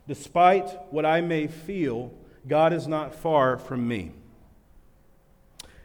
Despite 0.07 0.91
what 0.91 1.05
I 1.05 1.21
may 1.21 1.47
feel, 1.47 2.11
God 2.47 2.73
is 2.73 2.87
not 2.87 3.13
far 3.13 3.57
from 3.57 3.87
me. 3.87 4.11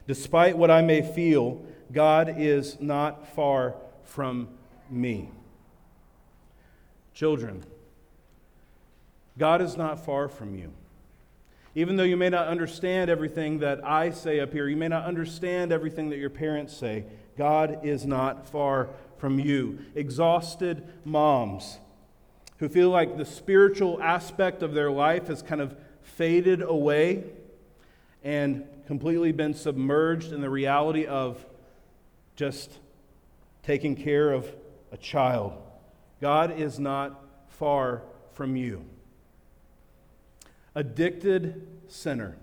Despite 0.06 0.56
what 0.56 0.70
I 0.70 0.82
may 0.82 1.02
feel, 1.02 1.64
God 1.92 2.34
is 2.38 2.80
not 2.80 3.28
far 3.34 3.75
from 4.04 4.48
me. 4.88 5.30
Children, 7.12 7.64
God 9.38 9.60
is 9.60 9.76
not 9.76 10.04
far 10.04 10.28
from 10.28 10.54
you. 10.54 10.72
Even 11.76 11.97
though 11.97 12.04
you 12.04 12.16
may 12.16 12.30
not 12.30 12.49
understand 12.49 13.11
everything 13.11 13.59
that 13.59 13.85
I 13.85 14.09
say 14.11 14.40
up 14.40 14.50
here, 14.50 14.66
you 14.66 14.78
may 14.78 14.88
not 14.88 15.04
understand 15.04 15.73
everything 15.73 16.09
that 16.09 16.16
your 16.16 16.30
parents 16.30 16.75
say, 16.75 17.04
God 17.37 17.85
is 17.85 18.06
not 18.06 18.49
far 18.49 18.88
from 19.18 19.38
you. 19.38 19.80
Exhausted 19.95 20.88
moms 21.04 21.78
who 22.56 22.71
feel 22.71 22.88
like 22.88 23.18
the 23.18 23.26
spiritual 23.26 24.02
aspect 24.02 24.62
of 24.62 24.73
their 24.73 24.90
life 24.90 25.26
has 25.26 25.42
kind 25.42 25.61
of 25.61 25.76
faded 26.00 26.62
away 26.62 27.25
and 28.25 28.64
completely 28.87 29.30
been 29.30 29.52
submerged 29.52 30.33
in 30.33 30.40
the 30.40 30.49
reality 30.49 31.04
of 31.04 31.45
just 32.37 32.78
taking 33.62 33.95
care 33.95 34.33
of 34.33 34.50
a 34.92 34.97
child. 34.97 35.52
God 36.23 36.59
is 36.59 36.78
not 36.78 37.23
far 37.49 38.00
from 38.33 38.56
you. 38.56 38.83
Addicted 40.76 41.66
sinner 41.88 42.37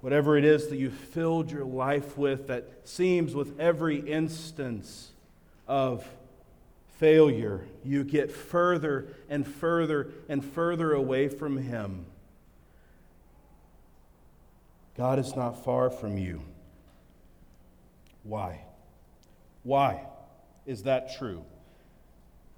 whatever 0.00 0.36
it 0.36 0.44
is 0.44 0.68
that 0.68 0.76
you've 0.76 0.94
filled 0.94 1.50
your 1.50 1.64
life 1.64 2.16
with 2.16 2.46
that 2.46 2.88
seems 2.88 3.34
with 3.34 3.58
every 3.60 3.98
instance 3.98 5.10
of 5.68 6.06
failure, 6.98 7.64
you 7.84 8.04
get 8.04 8.30
further 8.30 9.14
and 9.28 9.46
further 9.46 10.10
and 10.28 10.44
further 10.44 10.92
away 10.92 11.28
from 11.28 11.58
Him. 11.58 12.06
God 14.96 15.18
is 15.18 15.36
not 15.36 15.64
far 15.64 15.88
from 15.88 16.18
you. 16.18 16.42
Why? 18.22 18.62
Why 19.62 20.06
is 20.66 20.82
that 20.82 21.16
true? 21.16 21.44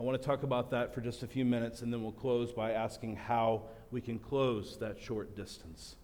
I 0.02 0.04
want 0.04 0.20
to 0.20 0.26
talk 0.26 0.42
about 0.42 0.72
that 0.72 0.92
for 0.92 1.00
just 1.00 1.22
a 1.22 1.28
few 1.28 1.44
minutes, 1.44 1.82
and 1.82 1.92
then 1.92 2.02
we'll 2.02 2.10
close 2.10 2.50
by 2.50 2.72
asking 2.72 3.14
how 3.14 3.62
we 3.92 4.00
can 4.00 4.18
close 4.18 4.76
that 4.78 5.00
short 5.00 5.36
distance. 5.36 5.94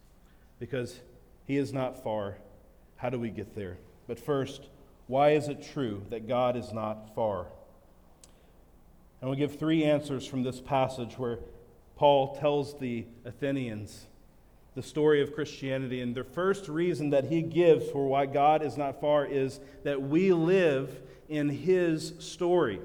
Because 0.61 1.00
he 1.47 1.57
is 1.57 1.73
not 1.73 2.00
far. 2.05 2.37
How 2.95 3.11
do 3.11 3.19
we 3.19 3.31
get 3.31 3.57
there? 3.57 3.76
But 4.07 4.21
first, 4.21 4.69
why 5.09 5.31
is 5.31 5.49
it 5.49 5.69
true 5.73 6.05
that 6.11 6.28
God 6.28 6.55
is 6.55 6.73
not 6.73 7.12
far? 7.17 7.47
And 9.21 9.28
we'll 9.28 9.38
give 9.38 9.59
three 9.59 9.83
answers 9.83 10.25
from 10.25 10.45
this 10.45 10.61
passage 10.61 11.19
where 11.19 11.40
Paul 11.97 12.37
tells 12.37 12.78
the 12.78 13.05
Athenians 13.25 14.07
the 14.76 14.83
story 14.85 15.23
of 15.23 15.35
Christianity. 15.35 16.02
And 16.02 16.14
the 16.14 16.23
first 16.23 16.69
reason 16.69 17.11
that 17.11 17.25
he 17.25 17.43
gives 17.43 17.90
for 17.90 18.07
why 18.07 18.26
God 18.26 18.62
is 18.62 18.76
not 18.76 19.00
far 19.00 19.26
is 19.26 19.59
that 19.83 20.00
we 20.00 20.33
live 20.33 21.00
in 21.28 21.49
his 21.49 22.12
story. 22.21 22.78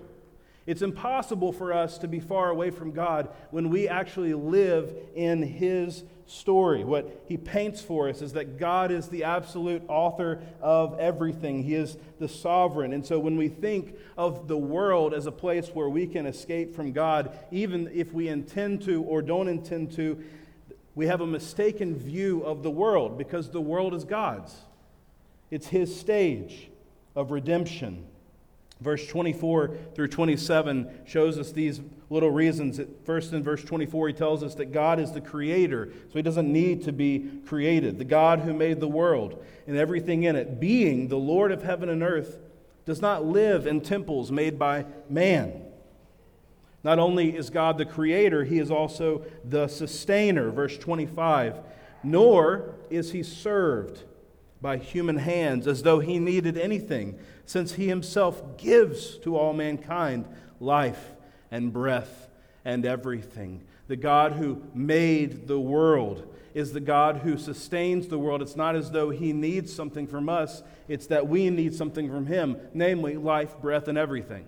It's 0.66 0.82
impossible 0.82 1.52
for 1.52 1.74
us 1.74 1.98
to 2.00 2.08
be 2.08 2.20
far 2.20 2.50
away 2.50 2.70
from 2.70 2.92
God 2.92 3.30
when 3.52 3.70
we 3.70 3.90
actually 3.90 4.34
live 4.34 4.94
in 5.14 5.42
His 5.42 6.04
story. 6.26 6.86
What 6.86 7.24
He 7.28 7.36
paints 7.36 7.82
for 7.82 8.08
us 8.08 8.22
is 8.22 8.34
that 8.34 8.58
God 8.58 8.90
is 8.90 9.10
the 9.10 9.26
absolute 9.26 9.84
author 9.90 10.42
of 10.62 10.98
everything, 11.00 11.64
He 11.64 11.76
is 11.76 11.98
the 12.20 12.30
sovereign. 12.30 12.94
And 12.94 13.06
so 13.06 13.20
when 13.20 13.36
we 13.36 13.50
think 13.50 13.96
of 14.18 14.48
the 14.48 14.58
world 14.58 15.14
as 15.14 15.26
a 15.26 15.32
place 15.32 15.68
where 15.70 15.90
we 15.90 16.08
can 16.08 16.26
escape 16.26 16.76
from 16.76 16.94
God, 16.94 17.38
even 17.52 17.90
if 17.94 18.14
we 18.14 18.30
intend 18.30 18.84
to 18.84 19.04
or 19.04 19.22
don't 19.22 19.50
intend 19.50 19.92
to, 19.96 20.24
we 20.96 21.08
have 21.08 21.22
a 21.22 21.28
mistaken 21.28 21.96
view 21.96 22.42
of 22.44 22.64
the 22.64 22.72
world 22.72 23.18
because 23.18 23.50
the 23.50 23.62
world 23.62 23.94
is 23.94 24.06
God's. 24.06 24.56
It's 25.52 25.68
His 25.68 26.00
stage 26.00 26.70
of 27.16 27.32
redemption. 27.32 28.06
Verse 28.84 29.08
24 29.08 29.78
through 29.96 30.10
27 30.10 30.90
shows 31.06 31.38
us 31.38 31.54
these 31.54 31.80
little 32.10 32.32
reasons. 32.32 32.82
First, 33.06 33.32
in 33.32 33.42
verse 33.42 33.64
24, 33.64 34.10
he 34.10 34.14
tells 34.14 34.44
us 34.44 34.56
that 34.56 34.74
God 34.74 35.00
is 35.00 35.14
the 35.14 35.22
creator, 35.22 35.90
so 36.10 36.14
he 36.14 36.22
doesn't 36.22 36.52
need 36.52 36.84
to 36.84 36.92
be 36.92 37.40
created. 37.48 37.98
The 37.98 38.04
God 38.04 38.42
who 38.42 38.54
made 38.54 38.82
the 38.82 38.88
world 38.88 39.44
and 39.66 39.78
everything 39.78 40.24
in 40.24 40.36
it, 40.36 40.60
being 40.60 41.08
the 41.08 41.16
Lord 41.16 41.54
of 41.54 41.64
heaven 41.64 41.88
and 41.88 42.04
earth, 42.04 42.38
does 42.86 43.02
not 43.02 43.26
live 43.26 43.66
in 43.66 43.80
temples 43.80 44.32
made 44.32 44.60
by 44.60 44.86
man. 45.10 45.62
Not 46.84 47.00
only 47.00 47.38
is 47.38 47.50
God 47.50 47.78
the 47.78 47.86
creator, 47.86 48.44
he 48.44 48.60
is 48.60 48.70
also 48.70 49.26
the 49.46 49.70
sustainer. 49.70 50.52
Verse 50.52 50.78
25. 50.78 51.60
Nor 52.04 52.76
is 52.90 53.14
he 53.14 53.24
served 53.24 54.04
by 54.62 54.78
human 54.78 55.18
hands 55.18 55.68
as 55.68 55.84
though 55.84 56.00
he 56.00 56.20
needed 56.20 56.58
anything, 56.58 57.20
since 57.46 57.74
he 57.74 57.88
himself 57.88 58.58
gives 58.58 59.18
to 59.20 59.38
all 59.38 59.54
mankind 59.54 60.26
life 60.60 61.12
and 61.52 61.72
breath 61.72 62.30
and 62.66 62.86
everything. 62.86 63.62
The 63.88 63.96
God 63.96 64.34
who 64.34 64.64
made 64.74 65.48
the 65.48 65.60
world 65.60 66.34
is 66.54 66.72
the 66.72 66.80
God 66.80 67.18
who 67.18 67.38
sustains 67.38 68.08
the 68.08 68.20
world. 68.20 68.42
It's 68.42 68.56
not 68.56 68.76
as 68.76 68.92
though 68.92 69.10
he 69.10 69.34
needs 69.34 69.74
something 69.74 70.08
from 70.08 70.30
us, 70.30 70.64
it's 70.88 71.08
that 71.08 71.28
we 71.28 71.50
need 71.50 71.74
something 71.74 72.10
from 72.10 72.28
him, 72.28 72.58
namely 72.74 73.18
life, 73.18 73.60
breath, 73.60 73.88
and 73.88 73.98
everything. 73.98 74.46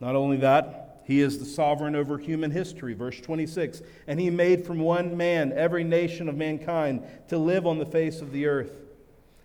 Not 0.00 0.14
only 0.14 0.36
that, 0.38 1.02
he 1.04 1.20
is 1.20 1.38
the 1.38 1.44
sovereign 1.44 1.96
over 1.96 2.18
human 2.18 2.50
history, 2.50 2.92
verse 2.92 3.18
26. 3.20 3.82
And 4.06 4.20
he 4.20 4.30
made 4.30 4.66
from 4.66 4.78
one 4.78 5.16
man 5.16 5.52
every 5.52 5.82
nation 5.82 6.28
of 6.28 6.36
mankind 6.36 7.02
to 7.28 7.38
live 7.38 7.66
on 7.66 7.78
the 7.78 7.86
face 7.86 8.20
of 8.20 8.30
the 8.30 8.46
earth, 8.46 8.70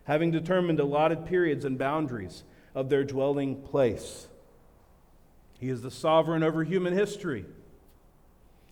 having 0.06 0.32
determined 0.32 0.80
allotted 0.80 1.26
periods 1.26 1.66
and 1.66 1.78
boundaries 1.78 2.44
of 2.76 2.90
their 2.90 3.04
dwelling 3.04 3.62
place. 3.62 4.28
He 5.60 5.70
is 5.70 5.82
the 5.82 5.92
sovereign 5.92 6.44
over 6.44 6.64
human 6.64 6.94
history. 6.94 7.46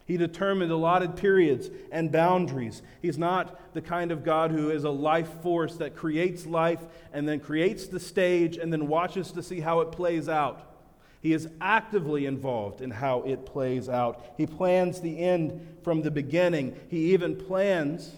He 0.05 0.17
determined 0.17 0.71
allotted 0.71 1.15
periods 1.15 1.69
and 1.89 2.11
boundaries. 2.11 2.81
He's 3.01 3.17
not 3.17 3.73
the 3.73 3.81
kind 3.81 4.11
of 4.11 4.25
God 4.25 4.51
who 4.51 4.69
is 4.69 4.83
a 4.83 4.89
life 4.89 5.41
force 5.41 5.77
that 5.77 5.95
creates 5.95 6.45
life 6.45 6.81
and 7.13 7.27
then 7.27 7.39
creates 7.39 7.87
the 7.87 7.99
stage 7.99 8.57
and 8.57 8.73
then 8.73 8.89
watches 8.89 9.31
to 9.31 9.43
see 9.43 9.61
how 9.61 9.79
it 9.79 9.93
plays 9.93 10.27
out. 10.27 10.67
He 11.21 11.33
is 11.33 11.47
actively 11.61 12.25
involved 12.25 12.81
in 12.81 12.89
how 12.91 13.21
it 13.21 13.45
plays 13.45 13.87
out. 13.87 14.33
He 14.35 14.47
plans 14.47 14.99
the 14.99 15.19
end 15.19 15.77
from 15.83 16.01
the 16.01 16.11
beginning. 16.11 16.75
He 16.89 17.13
even 17.13 17.35
plans, 17.37 18.15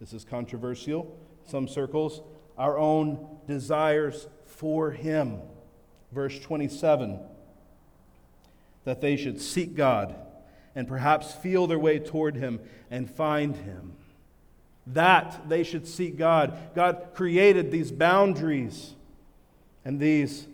this 0.00 0.12
is 0.12 0.24
controversial, 0.24 1.16
some 1.46 1.68
circles, 1.68 2.22
our 2.60 2.78
own 2.78 3.26
desires 3.48 4.28
for 4.44 4.90
Him. 4.90 5.38
Verse 6.12 6.38
27 6.38 7.18
that 8.84 9.00
they 9.00 9.16
should 9.16 9.40
seek 9.40 9.76
God 9.76 10.14
and 10.74 10.88
perhaps 10.88 11.32
feel 11.32 11.66
their 11.66 11.78
way 11.78 11.98
toward 11.98 12.36
Him 12.36 12.60
and 12.90 13.10
find 13.10 13.54
Him. 13.56 13.92
That 14.86 15.48
they 15.48 15.62
should 15.62 15.86
seek 15.86 16.16
God. 16.16 16.56
God 16.74 17.08
created 17.14 17.70
these 17.70 17.92
boundaries 17.92 18.94
and 19.84 20.00
these 20.00 20.46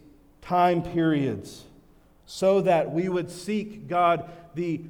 time 0.42 0.82
periods 0.82 1.64
so 2.24 2.60
that 2.62 2.90
we 2.90 3.08
would 3.08 3.30
seek 3.30 3.88
God 3.88 4.28
the, 4.54 4.82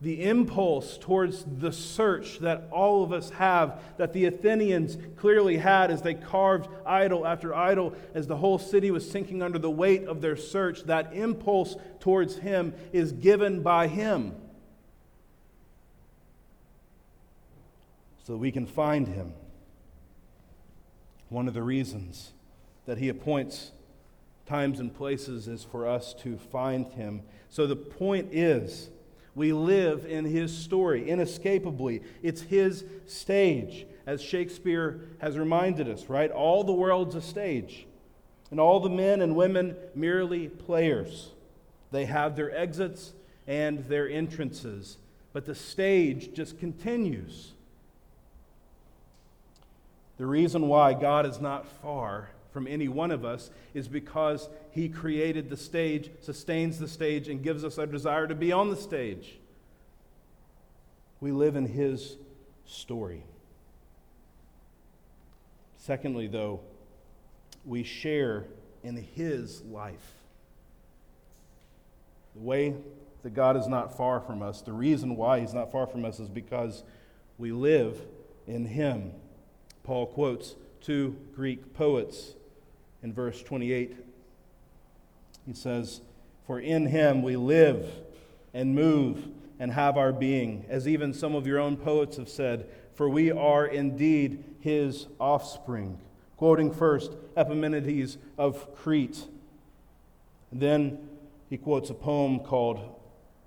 the 0.00 0.24
impulse 0.24 0.96
towards 0.96 1.44
the 1.44 1.72
search 1.72 2.38
that 2.38 2.68
all 2.70 3.02
of 3.02 3.12
us 3.12 3.30
have, 3.30 3.80
that 3.96 4.12
the 4.12 4.26
Athenians 4.26 4.96
clearly 5.16 5.56
had 5.56 5.90
as 5.90 6.02
they 6.02 6.14
carved 6.14 6.68
idol 6.86 7.26
after 7.26 7.54
idol, 7.54 7.94
as 8.14 8.26
the 8.26 8.36
whole 8.36 8.58
city 8.58 8.90
was 8.90 9.10
sinking 9.10 9.42
under 9.42 9.58
the 9.58 9.70
weight 9.70 10.04
of 10.04 10.20
their 10.20 10.36
search. 10.36 10.84
That 10.84 11.12
impulse 11.14 11.76
towards 11.98 12.36
Him 12.36 12.74
is 12.92 13.10
given 13.10 13.62
by 13.62 13.88
Him. 13.88 14.36
So 18.24 18.34
that 18.34 18.38
we 18.38 18.52
can 18.52 18.66
find 18.66 19.08
Him. 19.08 19.32
One 21.28 21.48
of 21.48 21.54
the 21.54 21.62
reasons 21.62 22.32
that 22.86 22.98
He 22.98 23.08
appoints 23.08 23.72
times 24.48 24.80
and 24.80 24.94
places 24.94 25.46
is 25.46 25.62
for 25.62 25.86
us 25.86 26.14
to 26.14 26.38
find 26.38 26.86
him. 26.92 27.22
So 27.50 27.66
the 27.66 27.76
point 27.76 28.32
is, 28.32 28.88
we 29.38 29.52
live 29.52 30.04
in 30.04 30.24
his 30.24 30.54
story 30.54 31.08
inescapably. 31.08 32.02
It's 32.22 32.42
his 32.42 32.84
stage, 33.06 33.86
as 34.04 34.20
Shakespeare 34.20 35.00
has 35.20 35.38
reminded 35.38 35.88
us, 35.88 36.08
right? 36.08 36.30
All 36.30 36.64
the 36.64 36.72
world's 36.72 37.14
a 37.14 37.22
stage, 37.22 37.86
and 38.50 38.58
all 38.58 38.80
the 38.80 38.90
men 38.90 39.22
and 39.22 39.36
women 39.36 39.76
merely 39.94 40.48
players. 40.48 41.30
They 41.92 42.06
have 42.06 42.34
their 42.34 42.54
exits 42.54 43.12
and 43.46 43.84
their 43.84 44.08
entrances, 44.08 44.98
but 45.32 45.46
the 45.46 45.54
stage 45.54 46.34
just 46.34 46.58
continues. 46.58 47.52
The 50.16 50.26
reason 50.26 50.66
why 50.66 50.94
God 50.94 51.24
is 51.24 51.40
not 51.40 51.68
far 51.80 52.30
from 52.58 52.66
any 52.66 52.88
one 52.88 53.12
of 53.12 53.24
us 53.24 53.50
is 53.72 53.86
because 53.86 54.48
He 54.72 54.88
created 54.88 55.48
the 55.48 55.56
stage, 55.56 56.10
sustains 56.20 56.80
the 56.80 56.88
stage, 56.88 57.28
and 57.28 57.40
gives 57.40 57.62
us 57.62 57.78
our 57.78 57.86
desire 57.86 58.26
to 58.26 58.34
be 58.34 58.50
on 58.50 58.68
the 58.68 58.74
stage. 58.74 59.38
We 61.20 61.30
live 61.30 61.54
in 61.54 61.66
His 61.66 62.16
story. 62.66 63.22
Secondly, 65.76 66.26
though, 66.26 66.58
we 67.64 67.84
share 67.84 68.46
in 68.82 68.96
His 68.96 69.62
life. 69.62 70.14
The 72.34 72.42
way 72.42 72.74
that 73.22 73.34
God 73.34 73.56
is 73.56 73.68
not 73.68 73.96
far 73.96 74.18
from 74.18 74.42
us, 74.42 74.62
the 74.62 74.72
reason 74.72 75.14
why 75.14 75.38
He's 75.38 75.54
not 75.54 75.70
far 75.70 75.86
from 75.86 76.04
us 76.04 76.18
is 76.18 76.28
because 76.28 76.82
we 77.38 77.52
live 77.52 78.00
in 78.48 78.64
Him. 78.64 79.12
Paul 79.84 80.06
quotes 80.06 80.56
two 80.80 81.16
Greek 81.36 81.72
poets 81.72 82.34
in 83.02 83.12
verse 83.12 83.42
28. 83.42 83.96
He 85.46 85.52
says, 85.52 86.00
For 86.46 86.60
in 86.60 86.86
him 86.86 87.22
we 87.22 87.36
live 87.36 87.90
and 88.52 88.74
move 88.74 89.28
and 89.58 89.72
have 89.72 89.96
our 89.96 90.12
being, 90.12 90.64
as 90.68 90.86
even 90.86 91.12
some 91.12 91.34
of 91.34 91.46
your 91.46 91.58
own 91.58 91.76
poets 91.76 92.16
have 92.16 92.28
said, 92.28 92.68
for 92.94 93.08
we 93.08 93.30
are 93.30 93.66
indeed 93.66 94.44
his 94.60 95.06
offspring. 95.18 95.98
Quoting 96.36 96.72
first 96.72 97.12
Epimenides 97.36 98.18
of 98.36 98.74
Crete. 98.76 99.26
Then 100.52 100.98
he 101.50 101.56
quotes 101.56 101.90
a 101.90 101.94
poem 101.94 102.40
called 102.40 102.94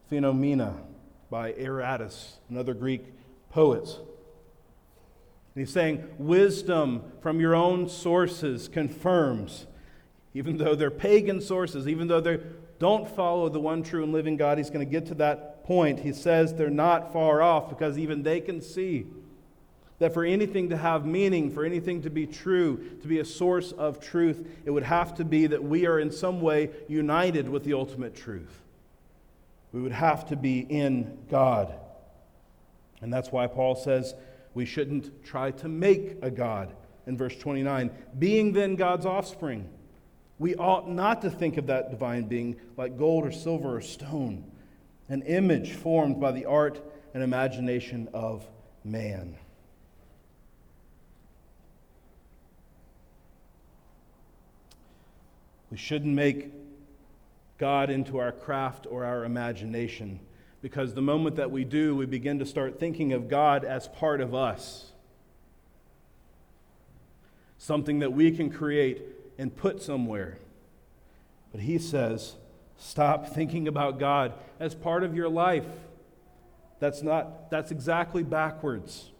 Phenomena 0.10 0.76
by 1.30 1.54
Aratus, 1.54 2.34
another 2.50 2.74
Greek 2.74 3.14
poet. 3.50 3.98
And 5.54 5.66
he's 5.66 5.74
saying, 5.74 6.08
wisdom 6.18 7.04
from 7.22 7.40
your 7.40 7.56
own 7.56 7.90
sources 7.90 8.68
confirms, 8.68 9.68
even 10.34 10.58
though 10.58 10.76
they're 10.76 10.90
pagan 10.90 11.42
sources, 11.42 11.88
even 11.88 12.08
though 12.08 12.22
they 12.22 12.40
don't 12.80 13.08
follow 13.08 13.50
the 13.50 13.60
one 13.60 13.84
true 13.84 14.04
and 14.04 14.14
living 14.14 14.38
God, 14.38 14.58
he's 14.58 14.70
going 14.70 14.86
to 14.86 14.92
get 14.92 15.08
to 15.08 15.16
that 15.16 15.66
point. 15.66 16.00
He 16.00 16.14
says 16.14 16.54
they're 16.54 16.70
not 16.70 17.12
far 17.12 17.42
off 17.42 17.70
because 17.70 17.98
even 17.98 18.24
they 18.24 18.40
can 18.40 18.62
see 18.62 19.06
that 20.00 20.16
for 20.16 20.26
anything 20.26 20.70
to 20.70 20.78
have 20.78 21.06
meaning, 21.06 21.52
for 21.52 21.64
anything 21.64 22.02
to 22.02 22.10
be 22.10 22.26
true, 22.26 22.98
to 23.04 23.08
be 23.08 23.20
a 23.20 23.26
source 23.26 23.72
of 23.74 24.00
truth, 24.00 24.48
it 24.66 24.72
would 24.72 24.82
have 24.82 25.14
to 25.16 25.24
be 25.24 25.46
that 25.46 25.64
we 25.64 25.86
are 25.86 26.00
in 26.00 26.12
some 26.12 26.42
way 26.42 26.72
united 26.88 27.48
with 27.48 27.64
the 27.64 27.74
ultimate 27.74 28.16
truth. 28.16 28.62
We 29.72 29.80
would 29.80 29.92
have 29.92 30.28
to 30.30 30.36
be 30.36 30.62
in 30.62 31.20
God. 31.30 31.72
And 33.02 33.14
that's 33.14 33.32
why 33.32 33.46
Paul 33.46 33.76
says, 33.76 34.16
we 34.54 34.66
shouldn't 34.66 35.24
try 35.24 35.52
to 35.52 35.68
make 35.68 36.18
a 36.22 36.30
God 36.30 36.74
in 37.08 37.18
verse 37.18 37.36
29. 37.38 37.92
Being 38.20 38.54
then 38.54 38.76
God's 38.76 39.06
offspring, 39.06 39.70
We 40.40 40.56
ought 40.56 40.90
not 40.90 41.22
to 41.22 41.30
think 41.30 41.58
of 41.58 41.68
that 41.68 41.92
divine 41.92 42.24
being 42.24 42.56
like 42.76 42.98
gold 42.98 43.26
or 43.26 43.32
silver 43.32 43.76
or 43.76 43.82
stone, 43.82 44.44
an 45.08 45.22
image 45.22 45.74
formed 45.74 46.20
by 46.20 46.32
the 46.32 46.46
art 46.46 46.82
and 47.14 47.22
imagination 47.22 48.10
of 48.12 48.48
man. 48.84 49.38
We 55.70 55.78
shouldn't 55.78 56.14
make 56.14 56.52
God 57.58 57.90
into 57.90 58.18
our 58.18 58.32
craft 58.32 58.88
or 58.90 59.06
our 59.06 59.24
imagination 59.24 60.20
because 60.62 60.94
the 60.94 61.02
moment 61.02 61.36
that 61.38 61.52
we 61.52 61.64
do, 61.64 61.96
we 61.96 62.06
begin 62.06 62.40
to 62.40 62.46
start 62.46 62.80
thinking 62.80 63.14
of 63.14 63.28
God 63.28 63.66
as 63.66 63.88
part 63.88 64.22
of 64.22 64.36
us. 64.36 64.92
Something 67.58 68.00
that 68.00 68.14
we 68.14 68.32
can 68.32 68.50
create 68.50 69.02
and 69.38 69.56
put 69.56 69.82
somewhere. 69.82 70.38
But 71.52 71.62
he 71.62 71.78
says, 71.80 72.36
stop 72.78 73.28
thinking 73.28 73.68
about 73.68 74.00
God 74.00 74.34
as 74.60 74.76
part 74.76 75.04
of 75.04 75.16
your 75.16 75.30
life. 75.30 75.66
That's 76.80 77.02
not 77.02 77.50
that's 77.52 77.72
exactly 77.72 78.24
backwards. 78.24 79.12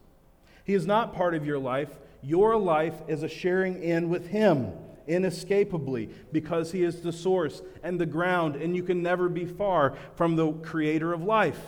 He 0.64 0.74
is 0.74 0.86
not 0.86 1.14
part 1.14 1.36
of 1.36 1.46
your 1.46 1.60
life. 1.60 1.90
Your 2.24 2.56
life 2.56 2.96
is 3.08 3.24
a 3.24 3.30
sharing 3.30 3.82
in 3.82 4.10
with 4.10 4.28
him 4.28 4.74
inescapably 5.08 6.10
because 6.32 6.72
he 6.72 6.84
is 6.84 7.02
the 7.02 7.14
source 7.14 7.62
and 7.84 8.00
the 8.00 8.06
ground, 8.06 8.56
and 8.56 8.76
you 8.76 8.84
can 8.84 9.02
never 9.02 9.30
be 9.30 9.46
far 9.46 9.96
from 10.16 10.36
the 10.36 10.52
creator 10.52 11.14
of 11.14 11.24
life. 11.24 11.60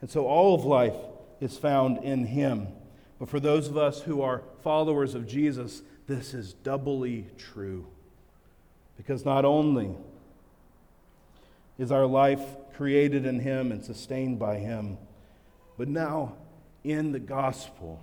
And 0.00 0.10
so 0.10 0.26
all 0.26 0.54
of 0.54 0.64
life 0.64 0.96
is 1.40 1.58
found 1.58 1.98
in 1.98 2.26
him. 2.26 2.68
But 3.18 3.28
for 3.28 3.40
those 3.40 3.68
of 3.68 3.76
us 3.76 4.00
who 4.00 4.22
are 4.22 4.42
followers 4.62 5.14
of 5.14 5.26
Jesus, 5.26 5.82
this 6.06 6.32
is 6.32 6.54
doubly 6.54 7.26
true. 7.36 7.86
Because 8.96 9.24
not 9.24 9.44
only 9.44 9.94
is 11.78 11.92
our 11.92 12.06
life 12.06 12.42
created 12.76 13.26
in 13.26 13.40
him 13.40 13.72
and 13.72 13.84
sustained 13.84 14.38
by 14.38 14.56
him, 14.56 14.98
but 15.76 15.88
now 15.88 16.34
in 16.82 17.12
the 17.12 17.18
gospel, 17.18 18.00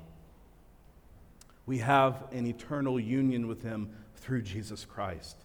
we 1.67 1.79
have 1.79 2.23
an 2.31 2.47
eternal 2.47 2.99
union 2.99 3.45
with 3.45 3.61
him 3.61 3.89
through 4.15 4.41
Jesus 4.41 4.85
Christ. 4.85 5.37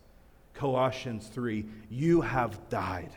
Colossians 0.54 1.26
3 1.26 1.66
You 1.90 2.22
have 2.22 2.70
died. 2.70 3.10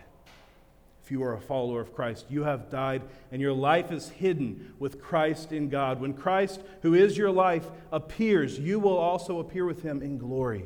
If 1.04 1.12
you 1.12 1.24
are 1.24 1.36
a 1.36 1.40
follower 1.40 1.82
of 1.82 1.94
Christ, 1.94 2.26
you 2.30 2.44
have 2.44 2.72
died, 2.72 3.04
and 3.32 3.40
your 3.40 3.54
life 3.54 3.92
is 3.92 4.10
hidden 4.10 4.74
with 4.80 5.00
Christ 5.00 5.52
in 5.52 5.70
God. 5.70 6.02
When 6.02 6.16
Christ, 6.16 6.62
who 6.82 6.96
is 6.96 7.16
your 7.16 7.30
life, 7.30 7.68
appears, 7.92 8.58
you 8.58 8.80
will 8.80 8.98
also 8.98 9.38
appear 9.38 9.66
with 9.66 9.84
him 9.84 10.02
in 10.02 10.18
glory. 10.18 10.66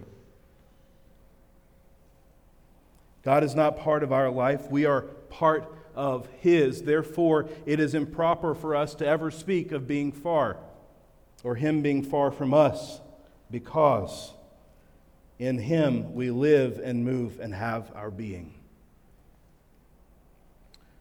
God 3.21 3.43
is 3.43 3.53
not 3.53 3.77
part 3.77 4.01
of 4.01 4.13
our 4.13 4.29
life, 4.29 4.71
we 4.71 4.85
are 4.85 5.01
part 5.01 5.75
of 5.93 6.29
His. 6.39 6.83
Therefore, 6.83 7.49
it 7.65 7.81
is 7.81 7.93
improper 7.93 8.55
for 8.55 8.77
us 8.77 8.95
to 8.95 9.05
ever 9.05 9.29
speak 9.29 9.73
of 9.73 9.87
being 9.87 10.13
far 10.13 10.55
or 11.43 11.55
Him 11.55 11.81
being 11.81 12.03
far 12.03 12.31
from 12.31 12.53
us, 12.53 12.99
because 13.49 14.33
in 15.37 15.57
Him 15.57 16.13
we 16.13 16.31
live 16.31 16.79
and 16.83 17.05
move 17.05 17.39
and 17.39 17.53
have 17.53 17.91
our 17.95 18.11
being. 18.11 18.53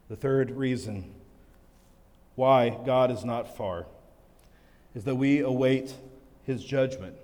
The 0.09 0.17
third 0.17 0.51
reason 0.53 1.13
why 2.35 2.79
God 2.87 3.11
is 3.11 3.25
not 3.25 3.57
far 3.57 3.87
is 4.95 5.05
that 5.05 5.17
we 5.17 5.41
await 5.41 5.95
His 6.45 6.65
judgment. 6.65 7.17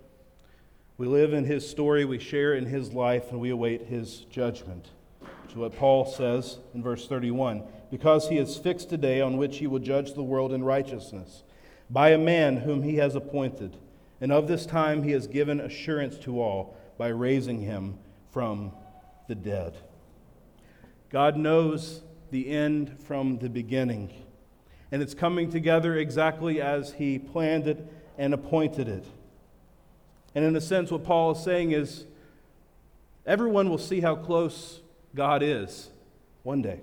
We 0.98 1.07
live 1.07 1.33
in 1.33 1.44
His 1.44 1.68
story, 1.68 2.05
we 2.05 2.18
share 2.18 2.55
in 2.55 2.66
His 2.66 2.92
life, 2.92 3.31
and 3.31 3.40
we 3.40 3.50
await 3.50 3.83
His 3.83 4.20
judgment. 4.31 4.88
Is 5.48 5.55
what 5.55 5.77
Paul 5.77 6.05
says 6.05 6.59
in 6.74 6.83
verse 6.83 7.07
31 7.07 7.62
because 7.90 8.29
He 8.29 8.37
has 8.37 8.59
fixed 8.59 8.92
a 8.92 8.96
day 8.96 9.20
on 9.20 9.37
which 9.37 9.59
He 9.59 9.68
will 9.68 9.79
judge 9.79 10.14
the 10.14 10.22
world 10.22 10.53
in 10.53 10.64
righteousness 10.64 11.44
by 11.90 12.10
a 12.10 12.18
man 12.18 12.58
whom 12.58 12.82
he 12.82 12.96
has 12.96 13.14
appointed. 13.14 13.76
And 14.20 14.32
of 14.32 14.48
this 14.48 14.66
time 14.66 15.02
he 15.02 15.12
has 15.12 15.26
given 15.26 15.60
assurance 15.60 16.16
to 16.18 16.40
all 16.40 16.76
by 16.96 17.08
raising 17.08 17.60
him 17.60 17.98
from 18.30 18.72
the 19.28 19.34
dead. 19.34 19.74
God 21.10 21.36
knows 21.36 22.02
the 22.30 22.50
end 22.50 22.96
from 23.04 23.38
the 23.38 23.48
beginning, 23.48 24.12
and 24.90 25.02
it's 25.02 25.14
coming 25.14 25.50
together 25.50 25.96
exactly 25.96 26.60
as 26.60 26.94
he 26.94 27.18
planned 27.18 27.68
it 27.68 27.86
and 28.18 28.34
appointed 28.34 28.88
it. 28.88 29.04
And 30.34 30.44
in 30.44 30.56
a 30.56 30.60
sense, 30.60 30.90
what 30.90 31.04
Paul 31.04 31.32
is 31.32 31.44
saying 31.44 31.72
is 31.72 32.06
everyone 33.24 33.70
will 33.70 33.78
see 33.78 34.00
how 34.00 34.16
close 34.16 34.80
God 35.14 35.42
is 35.42 35.90
one 36.42 36.62
day 36.62 36.80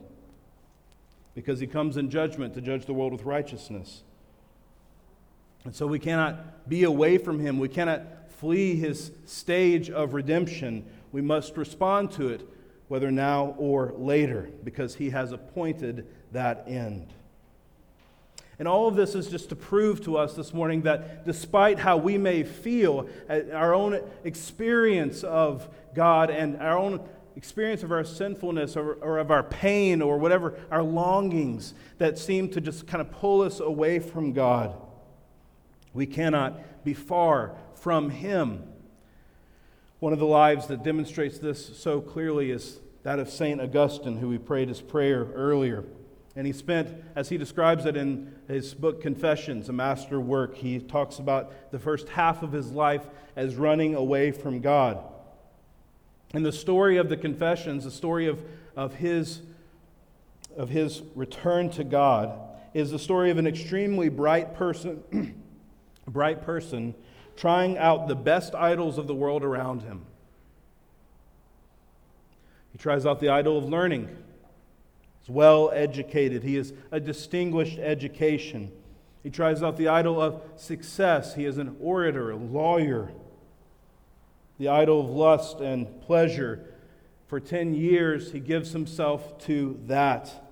because 1.35 1.59
he 1.59 1.67
comes 1.67 1.97
in 1.97 2.09
judgment 2.09 2.53
to 2.53 2.61
judge 2.61 2.85
the 2.85 2.93
world 2.93 3.11
with 3.11 3.23
righteousness. 3.23 4.03
And 5.63 5.75
so 5.75 5.85
we 5.85 5.99
cannot 5.99 6.67
be 6.67 6.83
away 6.83 7.17
from 7.17 7.39
him. 7.39 7.59
We 7.59 7.69
cannot 7.69 8.01
flee 8.39 8.75
his 8.75 9.11
stage 9.25 9.89
of 9.89 10.13
redemption. 10.13 10.85
We 11.11 11.21
must 11.21 11.57
respond 11.57 12.11
to 12.13 12.29
it, 12.29 12.47
whether 12.87 13.11
now 13.11 13.55
or 13.57 13.93
later, 13.95 14.49
because 14.63 14.95
he 14.95 15.11
has 15.11 15.31
appointed 15.31 16.07
that 16.31 16.63
end. 16.67 17.13
And 18.57 18.67
all 18.67 18.87
of 18.87 18.95
this 18.95 19.15
is 19.15 19.27
just 19.27 19.49
to 19.49 19.55
prove 19.55 20.03
to 20.05 20.17
us 20.17 20.35
this 20.35 20.53
morning 20.53 20.83
that 20.83 21.25
despite 21.25 21.79
how 21.79 21.97
we 21.97 22.17
may 22.17 22.43
feel, 22.43 23.09
uh, 23.29 23.41
our 23.53 23.73
own 23.73 24.01
experience 24.23 25.23
of 25.23 25.67
God 25.95 26.29
and 26.29 26.57
our 26.57 26.77
own 26.77 27.07
experience 27.35 27.81
of 27.81 27.91
our 27.91 28.03
sinfulness 28.03 28.75
or, 28.75 28.93
or, 28.95 29.17
of 29.17 29.31
our 29.31 29.41
pain 29.41 30.01
or 30.01 30.17
whatever, 30.17 30.59
our 30.69 30.83
longings 30.83 31.73
that 31.97 32.19
seem 32.19 32.49
to 32.49 32.61
just 32.61 32.85
kind 32.85 33.01
of 33.01 33.11
pull 33.11 33.41
us 33.41 33.59
away 33.59 33.99
from 33.99 34.33
God 34.33 34.75
we 35.93 36.05
cannot 36.05 36.83
be 36.83 36.93
far 36.93 37.55
from 37.75 38.09
Him. 38.09 38.63
One 39.99 40.13
of 40.13 40.19
the 40.19 40.25
lives 40.25 40.67
that 40.67 40.83
demonstrates 40.83 41.37
this 41.37 41.77
so 41.77 42.01
clearly 42.01 42.51
is 42.51 42.79
that 43.03 43.19
of 43.19 43.29
St. 43.29 43.59
Augustine, 43.59 44.17
who 44.17 44.27
we 44.29 44.37
prayed 44.37 44.67
his 44.67 44.81
prayer 44.81 45.27
earlier. 45.33 45.83
And 46.35 46.47
he 46.47 46.53
spent, 46.53 46.89
as 47.15 47.29
he 47.29 47.37
describes 47.37 47.85
it 47.85 47.97
in 47.97 48.33
his 48.47 48.73
book 48.73 49.01
Confessions, 49.01 49.69
a 49.69 49.73
master 49.73 50.19
work, 50.19 50.55
he 50.55 50.79
talks 50.79 51.19
about 51.19 51.71
the 51.71 51.79
first 51.79 52.09
half 52.09 52.41
of 52.41 52.51
his 52.51 52.71
life 52.71 53.05
as 53.35 53.55
running 53.55 53.95
away 53.95 54.31
from 54.31 54.61
God. 54.61 55.03
And 56.33 56.45
the 56.45 56.51
story 56.51 56.97
of 56.97 57.09
the 57.09 57.17
Confessions, 57.17 57.83
the 57.83 57.91
story 57.91 58.27
of, 58.27 58.39
of, 58.75 58.95
his, 58.95 59.41
of 60.55 60.69
his 60.69 61.01
return 61.15 61.69
to 61.71 61.83
God, 61.83 62.39
is 62.73 62.91
the 62.91 62.99
story 62.99 63.29
of 63.31 63.37
an 63.37 63.47
extremely 63.47 64.07
bright 64.07 64.55
person 64.55 65.03
bright 66.11 66.43
person 66.43 66.93
trying 67.35 67.77
out 67.77 68.07
the 68.07 68.15
best 68.15 68.53
idols 68.53 68.97
of 68.97 69.07
the 69.07 69.15
world 69.15 69.43
around 69.43 69.81
him. 69.81 70.05
He 72.71 72.77
tries 72.77 73.05
out 73.05 73.19
the 73.19 73.29
idol 73.29 73.57
of 73.57 73.65
learning. 73.65 74.15
He's 75.19 75.29
well 75.29 75.71
educated, 75.73 76.43
he 76.43 76.55
has 76.55 76.73
a 76.91 76.99
distinguished 76.99 77.79
education. 77.79 78.71
He 79.23 79.29
tries 79.29 79.61
out 79.61 79.77
the 79.77 79.87
idol 79.87 80.19
of 80.19 80.41
success. 80.55 81.35
He 81.35 81.45
is 81.45 81.59
an 81.59 81.75
orator, 81.79 82.31
a 82.31 82.35
lawyer. 82.35 83.11
The 84.57 84.67
idol 84.67 85.01
of 85.01 85.09
lust 85.09 85.59
and 85.59 86.01
pleasure. 86.01 86.65
For 87.27 87.39
10 87.39 87.75
years, 87.75 88.31
he 88.31 88.39
gives 88.39 88.71
himself 88.71 89.37
to 89.45 89.79
that 89.85 90.47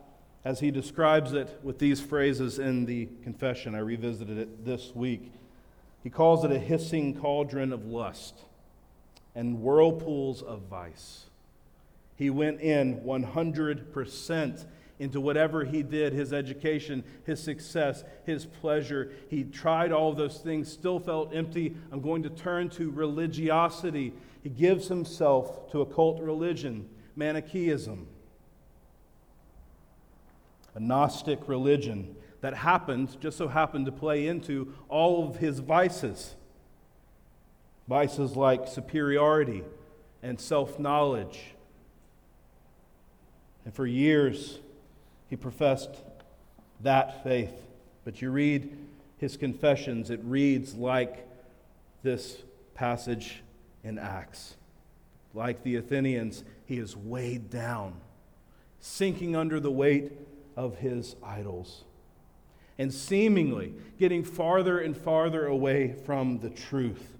as 0.45 0.59
he 0.59 0.71
describes 0.71 1.33
it 1.33 1.59
with 1.63 1.79
these 1.79 1.99
phrases 1.99 2.59
in 2.59 2.85
the 2.85 3.09
confession. 3.23 3.73
I 3.73 3.79
revisited 3.79 4.37
it 4.37 4.65
this 4.65 4.95
week. 4.95 5.31
He 6.09 6.11
calls 6.11 6.43
it 6.43 6.51
a 6.51 6.57
hissing 6.57 7.13
cauldron 7.13 7.71
of 7.71 7.85
lust 7.85 8.33
and 9.35 9.61
whirlpools 9.61 10.41
of 10.41 10.61
vice. 10.61 11.27
He 12.15 12.31
went 12.31 12.61
in 12.61 13.01
100% 13.01 14.65
into 14.97 15.21
whatever 15.21 15.65
he 15.65 15.83
did 15.83 16.13
his 16.13 16.33
education, 16.33 17.03
his 17.27 17.39
success, 17.39 18.03
his 18.25 18.47
pleasure. 18.47 19.11
He 19.29 19.43
tried 19.43 19.91
all 19.91 20.11
those 20.11 20.39
things, 20.39 20.71
still 20.71 20.99
felt 20.99 21.31
empty. 21.31 21.77
I'm 21.91 22.01
going 22.01 22.23
to 22.23 22.31
turn 22.31 22.69
to 22.69 22.89
religiosity. 22.89 24.11
He 24.41 24.49
gives 24.49 24.87
himself 24.87 25.71
to 25.73 25.81
a 25.81 25.85
cult 25.85 26.19
religion, 26.23 26.89
Manichaeism, 27.15 28.07
a 30.73 30.79
Gnostic 30.79 31.47
religion 31.47 32.15
that 32.41 32.53
happened, 32.53 33.19
just 33.19 33.37
so 33.37 33.47
happened 33.47 33.85
to 33.85 33.91
play 33.91 34.27
into 34.27 34.73
all 34.87 35.27
of 35.27 35.37
his 35.37 35.59
vices. 35.59 36.35
Vices 37.87 38.35
like 38.35 38.67
superiority 38.67 39.63
and 40.21 40.39
self 40.39 40.79
knowledge. 40.79 41.55
And 43.65 43.73
for 43.73 43.85
years, 43.85 44.59
he 45.29 45.35
professed 45.35 45.91
that 46.81 47.23
faith. 47.23 47.53
But 48.05 48.21
you 48.21 48.31
read 48.31 48.77
his 49.17 49.37
confessions, 49.37 50.09
it 50.09 50.21
reads 50.23 50.75
like 50.75 51.27
this 52.03 52.37
passage 52.73 53.41
in 53.83 53.99
Acts. 53.99 54.55
Like 55.33 55.63
the 55.63 55.75
Athenians, 55.75 56.43
he 56.65 56.77
is 56.77 56.95
weighed 56.95 57.49
down, 57.49 57.93
sinking 58.79 59.35
under 59.35 59.59
the 59.59 59.71
weight 59.71 60.13
of 60.55 60.77
his 60.77 61.15
idols, 61.23 61.83
and 62.79 62.91
seemingly 62.93 63.73
getting 63.99 64.23
farther 64.23 64.79
and 64.79 64.95
farther 64.95 65.45
away 65.45 65.93
from 66.05 66.39
the 66.39 66.49
truth. 66.49 67.17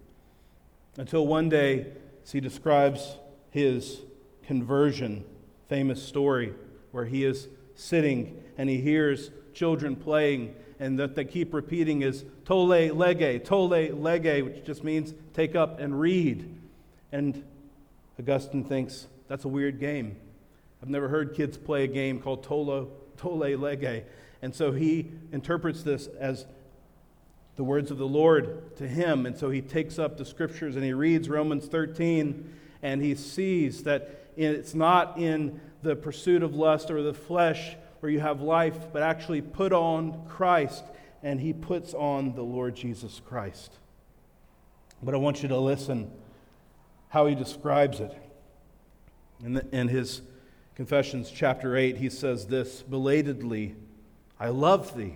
Until 0.97 1.27
one 1.27 1.49
day, 1.49 1.87
as 2.23 2.31
he 2.31 2.39
describes 2.39 3.17
his 3.51 3.99
conversion, 4.47 5.25
famous 5.67 6.01
story, 6.01 6.53
where 6.91 7.05
he 7.05 7.25
is 7.25 7.49
sitting 7.75 8.41
and 8.57 8.69
he 8.69 8.79
hears 8.79 9.31
children 9.53 9.95
playing, 9.95 10.55
and 10.79 10.97
that 10.97 11.15
they 11.15 11.25
keep 11.25 11.53
repeating 11.53 12.01
is 12.03 12.23
tolle 12.45 12.89
lege, 12.93 13.43
tolle 13.43 13.91
lege, 13.91 14.43
which 14.43 14.63
just 14.63 14.83
means 14.83 15.13
take 15.33 15.55
up 15.55 15.79
and 15.79 15.99
read. 15.99 16.55
And 17.11 17.43
Augustine 18.17 18.63
thinks 18.63 19.07
that's 19.27 19.43
a 19.43 19.49
weird 19.49 19.79
game. 19.79 20.15
I've 20.81 20.89
never 20.89 21.09
heard 21.09 21.35
kids 21.35 21.57
play 21.57 21.83
a 21.83 21.87
game 21.87 22.21
called 22.21 22.45
tolo, 22.45 22.87
tolle 23.17 23.57
lege. 23.57 24.05
And 24.41 24.53
so 24.55 24.71
he 24.71 25.11
interprets 25.31 25.83
this 25.83 26.07
as 26.19 26.45
the 27.55 27.63
words 27.63 27.91
of 27.91 27.97
the 27.97 28.07
Lord 28.07 28.75
to 28.77 28.87
him. 28.87 29.25
And 29.25 29.37
so 29.37 29.49
he 29.49 29.61
takes 29.61 29.99
up 29.99 30.17
the 30.17 30.25
scriptures 30.25 30.75
and 30.75 30.85
he 30.85 30.93
reads 30.93 31.27
Romans 31.27 31.67
13 31.67 32.57
and 32.81 33.01
he 33.01 33.15
sees 33.15 33.83
that 33.83 34.27
it's 34.37 34.73
not 34.73 35.17
in 35.17 35.59
the 35.81 35.95
pursuit 35.95 36.43
of 36.43 36.55
lust 36.55 36.89
or 36.89 37.01
the 37.01 37.13
flesh 37.13 37.75
where 37.99 38.11
you 38.11 38.19
have 38.19 38.41
life, 38.41 38.87
but 38.93 39.03
actually 39.03 39.41
put 39.41 39.73
on 39.73 40.25
Christ, 40.27 40.83
and 41.21 41.39
he 41.39 41.51
puts 41.51 41.93
on 41.93 42.33
the 42.35 42.41
Lord 42.41 42.75
Jesus 42.75 43.21
Christ. 43.25 43.73
But 45.03 45.13
I 45.13 45.17
want 45.17 45.43
you 45.43 45.49
to 45.49 45.57
listen 45.57 46.11
how 47.09 47.25
he 47.25 47.35
describes 47.35 47.99
it. 47.99 48.15
In, 49.43 49.53
the, 49.53 49.65
in 49.75 49.87
his 49.87 50.21
Confessions, 50.75 51.29
chapter 51.29 51.75
8, 51.75 51.97
he 51.97 52.09
says 52.09 52.47
this 52.47 52.81
Belatedly, 52.83 53.75
I 54.39 54.49
love 54.49 54.95
thee. 54.95 55.15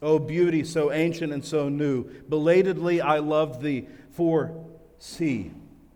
O 0.00 0.18
beauty 0.18 0.64
so 0.64 0.92
ancient 0.92 1.32
and 1.32 1.44
so 1.44 1.68
new. 1.68 2.04
Belatedly, 2.28 3.00
I 3.00 3.18
loved 3.18 3.62
thee. 3.62 3.88
For 4.10 4.64
see, 4.98 5.50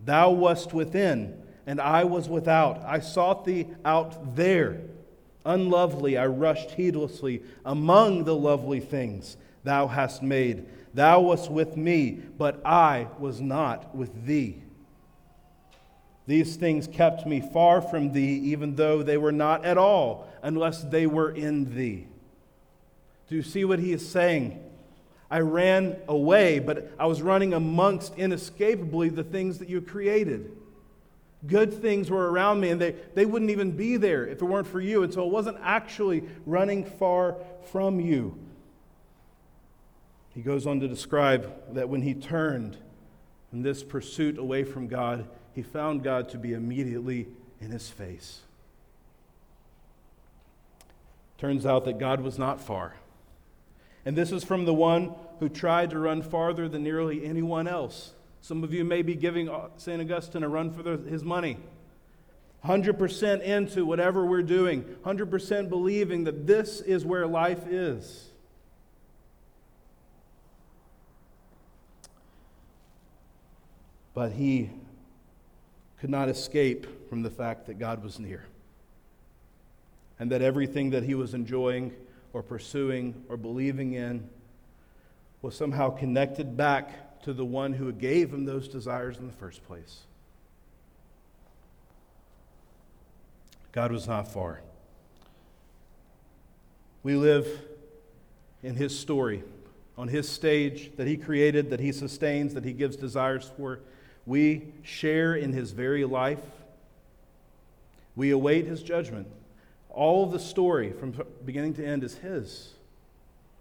thou 0.05 0.31
wast 0.31 0.73
within, 0.73 1.41
and 1.67 1.81
I 1.81 2.05
was 2.05 2.29
without. 2.29 2.83
I 2.85 3.01
sought 3.01 3.45
thee 3.45 3.69
out 3.85 4.35
there. 4.35 4.81
Unlovely, 5.45 6.19
I 6.19 6.27
rushed 6.27 6.73
heedlessly 6.73 7.43
among 7.65 8.25
the 8.25 8.35
lovely 8.35 8.81
things 8.81 9.37
thou 9.65 9.87
hast 9.87 10.23
made. 10.23 10.67
Thou 10.95 11.21
wast 11.21 11.51
with 11.51 11.77
me, 11.77 12.21
but 12.39 12.65
I 12.67 13.09
was 13.19 13.41
not 13.41 13.95
with 13.95 14.27
thee. 14.27 14.63
These 16.27 16.57
things 16.57 16.87
kept 16.87 17.27
me 17.27 17.41
far 17.41 17.81
from 17.81 18.13
thee, 18.13 18.39
even 18.51 18.77
though 18.77 19.03
they 19.03 19.17
were 19.17 19.33
not 19.33 19.65
at 19.65 19.79
all, 19.79 20.29
unless 20.43 20.83
they 20.83 21.07
were 21.07 21.31
in 21.31 21.75
thee. 21.75 22.07
Do 23.29 23.37
you 23.37 23.43
see 23.43 23.65
what 23.65 23.79
he 23.79 23.93
is 23.93 24.09
saying? 24.09 24.65
I 25.31 25.41
ran 25.41 25.97
away, 26.09 26.59
but 26.59 26.91
I 26.99 27.07
was 27.07 27.21
running 27.21 27.53
amongst 27.53 28.17
inescapably 28.17 29.11
the 29.11 29.25
things 29.25 29.59
that 29.59 29.69
you 29.69 29.83
created. 29.83 30.53
Good 31.47 31.73
things 31.73 32.11
were 32.11 32.31
around 32.31 32.61
me, 32.61 32.71
and 32.71 32.81
they, 32.81 32.97
they 33.15 33.27
wouldn't 33.27 33.51
even 33.51 33.73
be 33.73 33.97
there 33.97 34.27
if 34.27 34.41
it 34.41 34.45
weren't 34.45 34.67
for 34.67 34.81
you. 34.81 35.03
And 35.03 35.13
so 35.13 35.25
it 35.25 35.31
wasn't 35.31 35.59
actually 35.63 36.25
running 36.47 36.85
far 36.85 37.37
from 37.71 38.01
you. 38.01 38.37
He 40.35 40.41
goes 40.41 40.67
on 40.67 40.81
to 40.81 40.89
describe 40.89 41.75
that 41.75 41.89
when 41.89 42.03
he 42.03 42.15
turned 42.15 42.79
in 43.53 43.63
this 43.63 43.83
pursuit 43.83 44.39
away 44.39 44.65
from 44.65 44.89
God, 44.89 45.29
he 45.55 45.63
found 45.63 46.03
God 46.03 46.29
to 46.31 46.39
be 46.39 46.55
immediately 46.55 47.29
in 47.61 47.71
his 47.71 47.89
face. 47.89 48.41
Turns 51.37 51.67
out 51.67 51.85
that 51.85 51.99
God 51.99 52.21
was 52.21 52.39
not 52.39 52.61
far. 52.61 52.95
And 54.05 54.17
this 54.17 54.33
is 54.33 54.45
from 54.45 54.65
the 54.65 54.75
one 54.75 55.15
who 55.41 55.49
tried 55.49 55.91
to 55.91 55.99
run 55.99 56.23
farther 56.23 56.69
than 56.69 56.83
nearly 56.83 57.25
anyone 57.25 57.69
else. 57.69 58.13
Some 58.41 58.65
of 58.65 58.73
you 58.73 58.85
may 58.85 59.03
be 59.03 59.15
giving 59.15 59.49
uh, 59.49 59.69
St. 59.77 60.01
Augustine 60.01 60.43
a 60.43 60.49
run 60.49 60.73
for 60.73 60.83
the, 60.83 60.97
his 60.97 61.25
money. 61.25 61.59
100% 62.65 63.43
into 63.43 63.85
whatever 63.85 64.25
we're 64.27 64.43
doing, 64.43 64.83
100% 65.05 65.69
believing 65.69 66.25
that 66.25 66.47
this 66.47 66.81
is 66.81 67.05
where 67.05 67.27
life 67.27 67.67
is. 67.67 68.31
But 74.15 74.33
he 74.33 74.71
could 76.01 76.11
not 76.11 76.29
escape 76.29 77.09
from 77.09 77.23
the 77.23 77.31
fact 77.31 77.67
that 77.67 77.79
God 77.79 78.03
was 78.03 78.19
near. 78.19 78.45
And 80.19 80.33
that 80.33 80.43
everything 80.43 80.91
that 80.91 81.05
he 81.05 81.15
was 81.15 81.35
enjoying 81.35 81.93
or 82.33 82.43
pursuing 82.43 83.25
or 83.29 83.37
believing 83.37 83.95
in 83.95 84.29
was 85.43 85.57
somehow 85.57 85.91
connected 85.91 86.57
back 86.57 87.23
to 87.23 87.33
the 87.33 87.45
one 87.45 87.73
who 87.73 87.93
gave 87.93 88.33
him 88.33 88.45
those 88.45 88.69
desires 88.69 89.19
in 89.19 89.27
the 89.27 89.33
first 89.33 89.65
place. 89.67 90.01
God 93.73 93.93
was 93.93 94.09
not 94.09 94.33
far. 94.33 94.61
We 97.03 97.15
live 97.15 97.47
in 98.63 98.75
his 98.75 98.99
story, 98.99 99.43
on 99.97 100.09
his 100.09 100.29
stage 100.29 100.91
that 100.97 101.07
he 101.07 101.17
created, 101.17 101.71
that 101.71 101.81
he 101.81 101.93
sustains, 101.93 102.55
that 102.55 102.65
he 102.65 102.73
gives 102.73 102.97
desires 102.97 103.51
for. 103.57 103.81
We 104.27 104.73
share 104.83 105.35
in 105.35 105.53
his 105.53 105.71
very 105.71 106.05
life. 106.05 106.43
We 108.17 108.31
await 108.31 108.67
his 108.67 108.83
judgment. 108.83 109.29
All 109.91 110.25
of 110.25 110.33
the 110.33 110.39
story 110.39 110.93
from 110.93 111.15
beginning 111.45 111.75
to 111.75 111.87
end 111.87 112.05
is 112.05 112.19
his. 112.19 112.75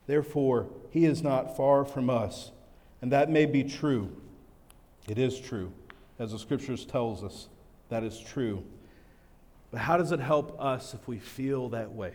Therefore, 0.05 0.67
he 0.91 1.05
is 1.05 1.23
not 1.23 1.57
far 1.57 1.83
from 1.83 2.09
us. 2.09 2.51
And 3.01 3.11
that 3.11 3.29
may 3.29 3.45
be 3.45 3.63
true. 3.63 4.15
It 5.07 5.17
is 5.17 5.39
true. 5.39 5.71
As 6.19 6.31
the 6.31 6.39
scriptures 6.39 6.85
tells 6.85 7.23
us, 7.23 7.47
that 7.89 8.03
is 8.03 8.19
true. 8.19 8.63
But 9.71 9.81
how 9.81 9.97
does 9.97 10.11
it 10.11 10.19
help 10.19 10.59
us 10.59 10.93
if 10.93 11.07
we 11.07 11.19
feel 11.19 11.69
that 11.69 11.91
way? 11.91 12.13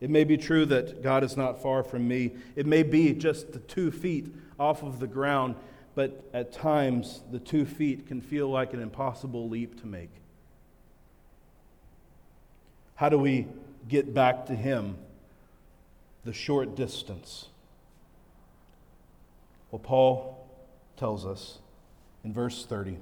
It 0.00 0.10
may 0.10 0.24
be 0.24 0.36
true 0.36 0.66
that 0.66 1.02
God 1.02 1.24
is 1.24 1.36
not 1.36 1.62
far 1.62 1.82
from 1.82 2.06
me. 2.06 2.32
It 2.56 2.66
may 2.66 2.82
be 2.82 3.12
just 3.12 3.52
the 3.52 3.58
two 3.60 3.90
feet 3.90 4.34
off 4.58 4.82
of 4.82 5.00
the 5.00 5.06
ground 5.06 5.56
but 5.94 6.28
at 6.32 6.52
times 6.52 7.22
the 7.30 7.38
two 7.38 7.64
feet 7.64 8.06
can 8.06 8.20
feel 8.20 8.48
like 8.48 8.72
an 8.72 8.80
impossible 8.80 9.48
leap 9.48 9.80
to 9.80 9.86
make. 9.86 10.10
How 12.96 13.08
do 13.08 13.18
we 13.18 13.48
get 13.88 14.14
back 14.14 14.46
to 14.46 14.54
Him 14.54 14.96
the 16.24 16.32
short 16.32 16.74
distance? 16.74 17.48
Well, 19.70 19.80
Paul 19.80 20.48
tells 20.96 21.26
us 21.26 21.58
in 22.24 22.32
verse 22.32 22.64
30. 22.64 22.98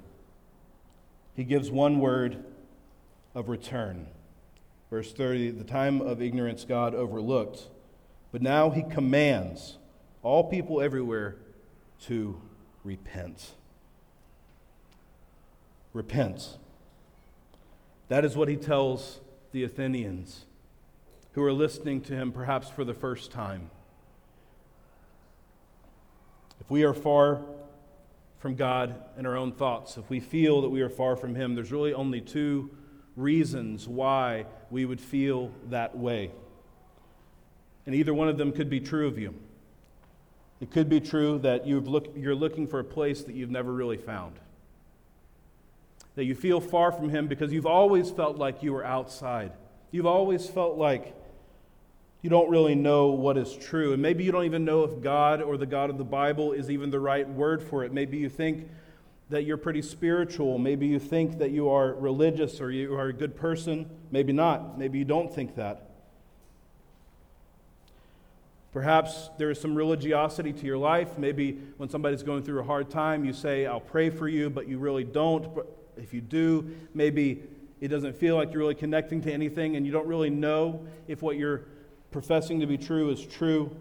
He 1.35 1.43
gives 1.43 1.69
one 1.69 1.99
word 1.99 2.43
of 3.35 3.49
return. 3.49 4.07
Verse 4.89 5.11
30 5.13 5.51
The 5.51 5.63
time 5.63 6.01
of 6.01 6.21
ignorance 6.21 6.65
God 6.65 6.93
overlooked, 6.95 7.67
but 8.31 8.41
now 8.41 8.69
He 8.71 8.83
commands 8.83 9.77
all 10.23 10.45
people 10.45 10.81
everywhere 10.81 11.35
to 12.05 12.41
repent. 12.83 13.51
Repent. 15.93 16.57
That 18.07 18.25
is 18.25 18.35
what 18.35 18.47
he 18.47 18.55
tells 18.55 19.19
the 19.53 19.63
Athenians 19.63 20.45
who 21.31 21.43
are 21.43 21.53
listening 21.53 22.01
to 22.01 22.13
him 22.13 22.31
perhaps 22.31 22.69
for 22.69 22.83
the 22.83 22.93
first 22.93 23.31
time. 23.31 23.69
If 26.59 26.69
we 26.69 26.83
are 26.83 26.93
far 26.93 27.41
from 28.39 28.55
God 28.55 28.95
in 29.17 29.25
our 29.25 29.37
own 29.37 29.51
thoughts, 29.51 29.95
if 29.97 30.09
we 30.09 30.19
feel 30.19 30.61
that 30.61 30.69
we 30.69 30.81
are 30.81 30.89
far 30.89 31.15
from 31.15 31.35
Him, 31.35 31.55
there's 31.55 31.71
really 31.71 31.93
only 31.93 32.19
two 32.19 32.71
reasons 33.15 33.87
why 33.87 34.45
we 34.69 34.85
would 34.85 34.99
feel 34.99 35.51
that 35.69 35.97
way. 35.97 36.31
And 37.85 37.95
either 37.95 38.13
one 38.13 38.29
of 38.29 38.37
them 38.37 38.51
could 38.51 38.69
be 38.69 38.79
true 38.79 39.07
of 39.07 39.17
you. 39.17 39.33
It 40.61 40.71
could 40.71 40.89
be 40.89 40.99
true 41.01 41.39
that 41.39 41.67
you've 41.67 41.87
look, 41.87 42.13
you're 42.15 42.35
looking 42.35 42.67
for 42.67 42.79
a 42.79 42.83
place 42.83 43.23
that 43.23 43.35
you've 43.35 43.51
never 43.51 43.71
really 43.73 43.97
found. 43.97 44.35
That 46.15 46.25
you 46.25 46.35
feel 46.35 46.61
far 46.61 46.91
from 46.91 47.09
Him 47.09 47.27
because 47.27 47.51
you've 47.51 47.65
always 47.65 48.11
felt 48.11 48.37
like 48.37 48.61
you 48.61 48.73
were 48.73 48.85
outside. 48.85 49.51
You've 49.91 50.05
always 50.05 50.47
felt 50.47 50.77
like 50.77 51.15
you 52.21 52.29
don't 52.29 52.49
really 52.49 52.75
know 52.75 53.07
what 53.07 53.37
is 53.37 53.53
true. 53.53 53.93
And 53.93 54.01
maybe 54.01 54.23
you 54.23 54.31
don't 54.31 54.45
even 54.45 54.63
know 54.63 54.83
if 54.83 55.01
God 55.01 55.41
or 55.41 55.57
the 55.57 55.65
God 55.65 55.89
of 55.89 55.97
the 55.97 56.03
Bible 56.05 56.53
is 56.53 56.71
even 56.71 56.89
the 56.89 56.99
right 56.99 57.27
word 57.27 57.61
for 57.61 57.83
it. 57.83 57.91
Maybe 57.91 58.17
you 58.17 58.29
think 58.29 58.69
that 59.29 59.43
you're 59.43 59.57
pretty 59.57 59.81
spiritual. 59.81 60.57
Maybe 60.57 60.87
you 60.87 60.99
think 60.99 61.39
that 61.39 61.51
you 61.51 61.69
are 61.69 61.93
religious 61.93 62.61
or 62.61 62.71
you 62.71 62.93
are 62.95 63.07
a 63.07 63.13
good 63.13 63.35
person. 63.35 63.89
Maybe 64.09 64.31
not. 64.31 64.77
Maybe 64.77 64.99
you 64.99 65.05
don't 65.05 65.33
think 65.33 65.55
that. 65.55 65.89
Perhaps 68.71 69.29
there 69.37 69.51
is 69.51 69.59
some 69.59 69.75
religiosity 69.75 70.53
to 70.53 70.65
your 70.65 70.77
life. 70.77 71.17
Maybe 71.17 71.59
when 71.77 71.89
somebody's 71.89 72.23
going 72.23 72.43
through 72.43 72.59
a 72.61 72.63
hard 72.63 72.89
time, 72.89 73.25
you 73.25 73.33
say, 73.33 73.65
I'll 73.65 73.79
pray 73.79 74.09
for 74.09 74.27
you, 74.27 74.49
but 74.49 74.67
you 74.67 74.79
really 74.79 75.03
don't. 75.03 75.47
If 75.97 76.13
you 76.13 76.21
do, 76.21 76.75
maybe 76.93 77.43
it 77.81 77.87
doesn't 77.89 78.15
feel 78.15 78.35
like 78.35 78.51
you're 78.51 78.61
really 78.61 78.75
connecting 78.75 79.21
to 79.21 79.31
anything 79.31 79.75
and 79.75 79.85
you 79.85 79.91
don't 79.91 80.07
really 80.07 80.29
know 80.29 80.85
if 81.07 81.21
what 81.21 81.37
you're 81.37 81.63
professing 82.11 82.59
to 82.59 82.67
be 82.67 82.77
true 82.77 83.09
is 83.09 83.25
true. 83.25 83.75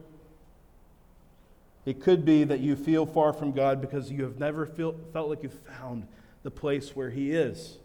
It 1.84 2.00
could 2.00 2.24
be 2.24 2.44
that 2.44 2.60
you 2.60 2.76
feel 2.76 3.06
far 3.06 3.32
from 3.32 3.52
God 3.52 3.80
because 3.80 4.10
you 4.10 4.22
have 4.24 4.38
never 4.38 4.66
feel, 4.66 4.94
felt 5.12 5.28
like 5.28 5.42
you 5.42 5.50
found 5.50 6.06
the 6.42 6.50
place 6.50 6.94
where 6.94 7.10
He 7.10 7.32
is. 7.32 7.78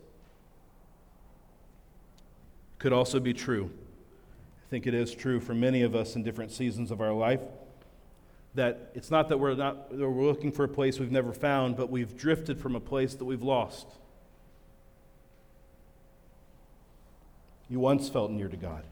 Could 2.80 2.94
also 2.94 3.20
be 3.20 3.34
true. 3.34 3.72
I 4.68 4.70
think 4.70 4.86
it 4.86 4.94
is 4.94 5.14
true 5.14 5.40
for 5.40 5.56
many 5.56 5.82
of 5.82 5.96
us 5.96 6.16
in 6.16 6.24
different 6.24 6.52
seasons 6.52 6.92
of 6.92 7.02
our 7.02 7.14
life 7.14 7.42
that 8.58 8.92
it's 8.96 9.12
not 9.12 9.30
that 9.30 9.38
we're 9.40 9.54
not 9.54 9.90
that 9.92 10.10
we're 10.10 10.26
looking 10.26 10.52
for 10.52 10.66
a 10.66 10.68
place 10.68 11.00
we've 11.00 11.12
never 11.12 11.32
found, 11.32 11.78
but 11.78 11.90
we've 11.90 12.18
drifted 12.18 12.60
from 12.60 12.76
a 12.76 12.80
place 12.80 13.14
that 13.14 13.24
we've 13.24 13.44
lost. 13.44 13.88
You 17.70 17.80
once 17.80 18.10
felt 18.10 18.32
near 18.32 18.48
to 18.48 18.58
God. 18.58 18.84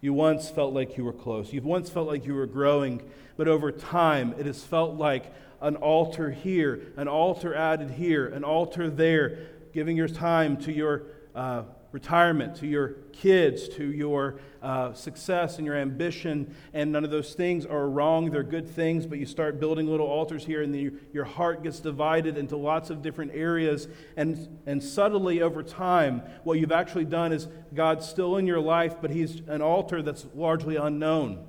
You 0.00 0.12
once 0.12 0.50
felt 0.50 0.74
like 0.74 0.96
you 0.96 1.04
were 1.04 1.12
close. 1.12 1.52
You've 1.52 1.64
once 1.64 1.88
felt 1.88 2.08
like 2.08 2.26
you 2.26 2.34
were 2.34 2.46
growing, 2.46 3.02
but 3.36 3.48
over 3.48 3.70
time 3.70 4.34
it 4.38 4.46
has 4.46 4.62
felt 4.62 4.96
like 4.96 5.32
an 5.60 5.76
altar 5.76 6.30
here, 6.30 6.92
an 6.96 7.06
altar 7.06 7.54
added 7.54 7.90
here, 7.90 8.26
an 8.26 8.42
altar 8.42 8.90
there, 8.90 9.38
giving 9.72 9.96
your 9.96 10.08
time 10.08 10.56
to 10.58 10.72
your 10.72 11.02
uh, 11.34 11.62
retirement, 11.92 12.56
to 12.56 12.66
your 12.66 12.88
kids, 13.12 13.68
to 13.68 13.92
your 13.92 14.40
uh, 14.62 14.92
success 14.94 15.58
and 15.58 15.66
your 15.66 15.76
ambition. 15.76 16.54
And 16.72 16.90
none 16.90 17.04
of 17.04 17.10
those 17.10 17.34
things 17.34 17.66
are 17.66 17.88
wrong. 17.88 18.30
They're 18.30 18.42
good 18.42 18.68
things, 18.68 19.06
but 19.06 19.18
you 19.18 19.26
start 19.26 19.60
building 19.60 19.86
little 19.86 20.06
altars 20.06 20.44
here, 20.44 20.62
and 20.62 20.74
then 20.74 20.98
your 21.12 21.24
heart 21.24 21.62
gets 21.62 21.80
divided 21.80 22.38
into 22.38 22.56
lots 22.56 22.90
of 22.90 23.02
different 23.02 23.32
areas. 23.34 23.88
And, 24.16 24.58
and 24.66 24.82
subtly 24.82 25.42
over 25.42 25.62
time, 25.62 26.22
what 26.44 26.58
you've 26.58 26.72
actually 26.72 27.04
done 27.04 27.32
is 27.32 27.46
God's 27.74 28.08
still 28.08 28.36
in 28.38 28.46
your 28.46 28.60
life, 28.60 28.96
but 29.00 29.10
He's 29.10 29.42
an 29.46 29.60
altar 29.60 30.02
that's 30.02 30.26
largely 30.34 30.76
unknown. 30.76 31.46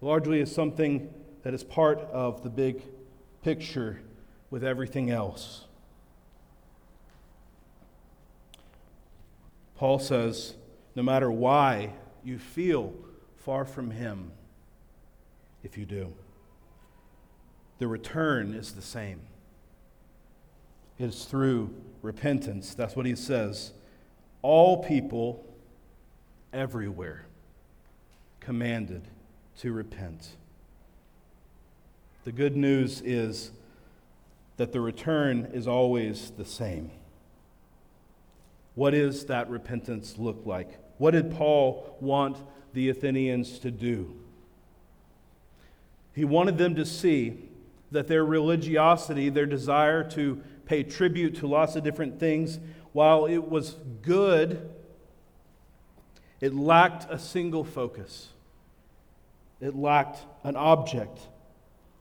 Largely 0.00 0.40
is 0.40 0.54
something 0.54 1.12
that 1.42 1.54
is 1.54 1.64
part 1.64 1.98
of 2.12 2.42
the 2.42 2.50
big 2.50 2.82
picture 3.42 4.00
with 4.50 4.64
everything 4.64 5.10
else. 5.10 5.64
Paul 9.78 10.00
says, 10.00 10.54
no 10.96 11.04
matter 11.04 11.30
why 11.30 11.92
you 12.24 12.38
feel 12.38 12.92
far 13.36 13.64
from 13.64 13.92
Him, 13.92 14.32
if 15.62 15.78
you 15.78 15.86
do, 15.86 16.12
the 17.78 17.86
return 17.86 18.54
is 18.54 18.72
the 18.72 18.82
same. 18.82 19.20
It 20.98 21.04
is 21.04 21.24
through 21.26 21.72
repentance. 22.02 22.74
That's 22.74 22.96
what 22.96 23.06
he 23.06 23.14
says. 23.14 23.72
All 24.42 24.82
people 24.82 25.46
everywhere 26.52 27.26
commanded 28.40 29.02
to 29.58 29.72
repent. 29.72 30.30
The 32.24 32.32
good 32.32 32.56
news 32.56 33.00
is 33.00 33.52
that 34.56 34.72
the 34.72 34.80
return 34.80 35.50
is 35.52 35.68
always 35.68 36.32
the 36.36 36.44
same. 36.44 36.90
What 38.78 38.90
does 38.90 39.26
that 39.26 39.50
repentance 39.50 40.18
look 40.18 40.42
like? 40.44 40.78
What 40.98 41.10
did 41.10 41.32
Paul 41.32 41.96
want 41.98 42.36
the 42.74 42.90
Athenians 42.90 43.58
to 43.58 43.72
do? 43.72 44.14
He 46.14 46.24
wanted 46.24 46.58
them 46.58 46.76
to 46.76 46.86
see 46.86 47.48
that 47.90 48.06
their 48.06 48.24
religiosity, 48.24 49.30
their 49.30 49.46
desire 49.46 50.08
to 50.10 50.40
pay 50.64 50.84
tribute 50.84 51.34
to 51.38 51.48
lots 51.48 51.74
of 51.74 51.82
different 51.82 52.20
things, 52.20 52.60
while 52.92 53.26
it 53.26 53.50
was 53.50 53.74
good, 54.02 54.70
it 56.40 56.54
lacked 56.54 57.12
a 57.12 57.18
single 57.18 57.64
focus. 57.64 58.28
It 59.60 59.74
lacked 59.74 60.20
an 60.44 60.54
object. 60.54 61.18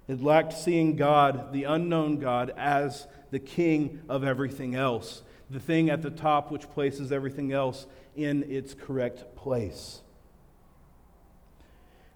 It 0.08 0.22
lacked 0.22 0.54
seeing 0.54 0.96
God, 0.96 1.54
the 1.54 1.64
unknown 1.64 2.20
God, 2.20 2.54
as 2.56 3.08
the 3.32 3.40
king 3.40 4.04
of 4.08 4.24
everything 4.24 4.76
else 4.76 5.24
the 5.50 5.60
thing 5.60 5.90
at 5.90 6.02
the 6.02 6.10
top 6.10 6.52
which 6.52 6.70
places 6.72 7.12
everything 7.12 7.52
else 7.52 7.86
in 8.16 8.44
its 8.52 8.74
correct 8.74 9.36
place. 9.36 10.02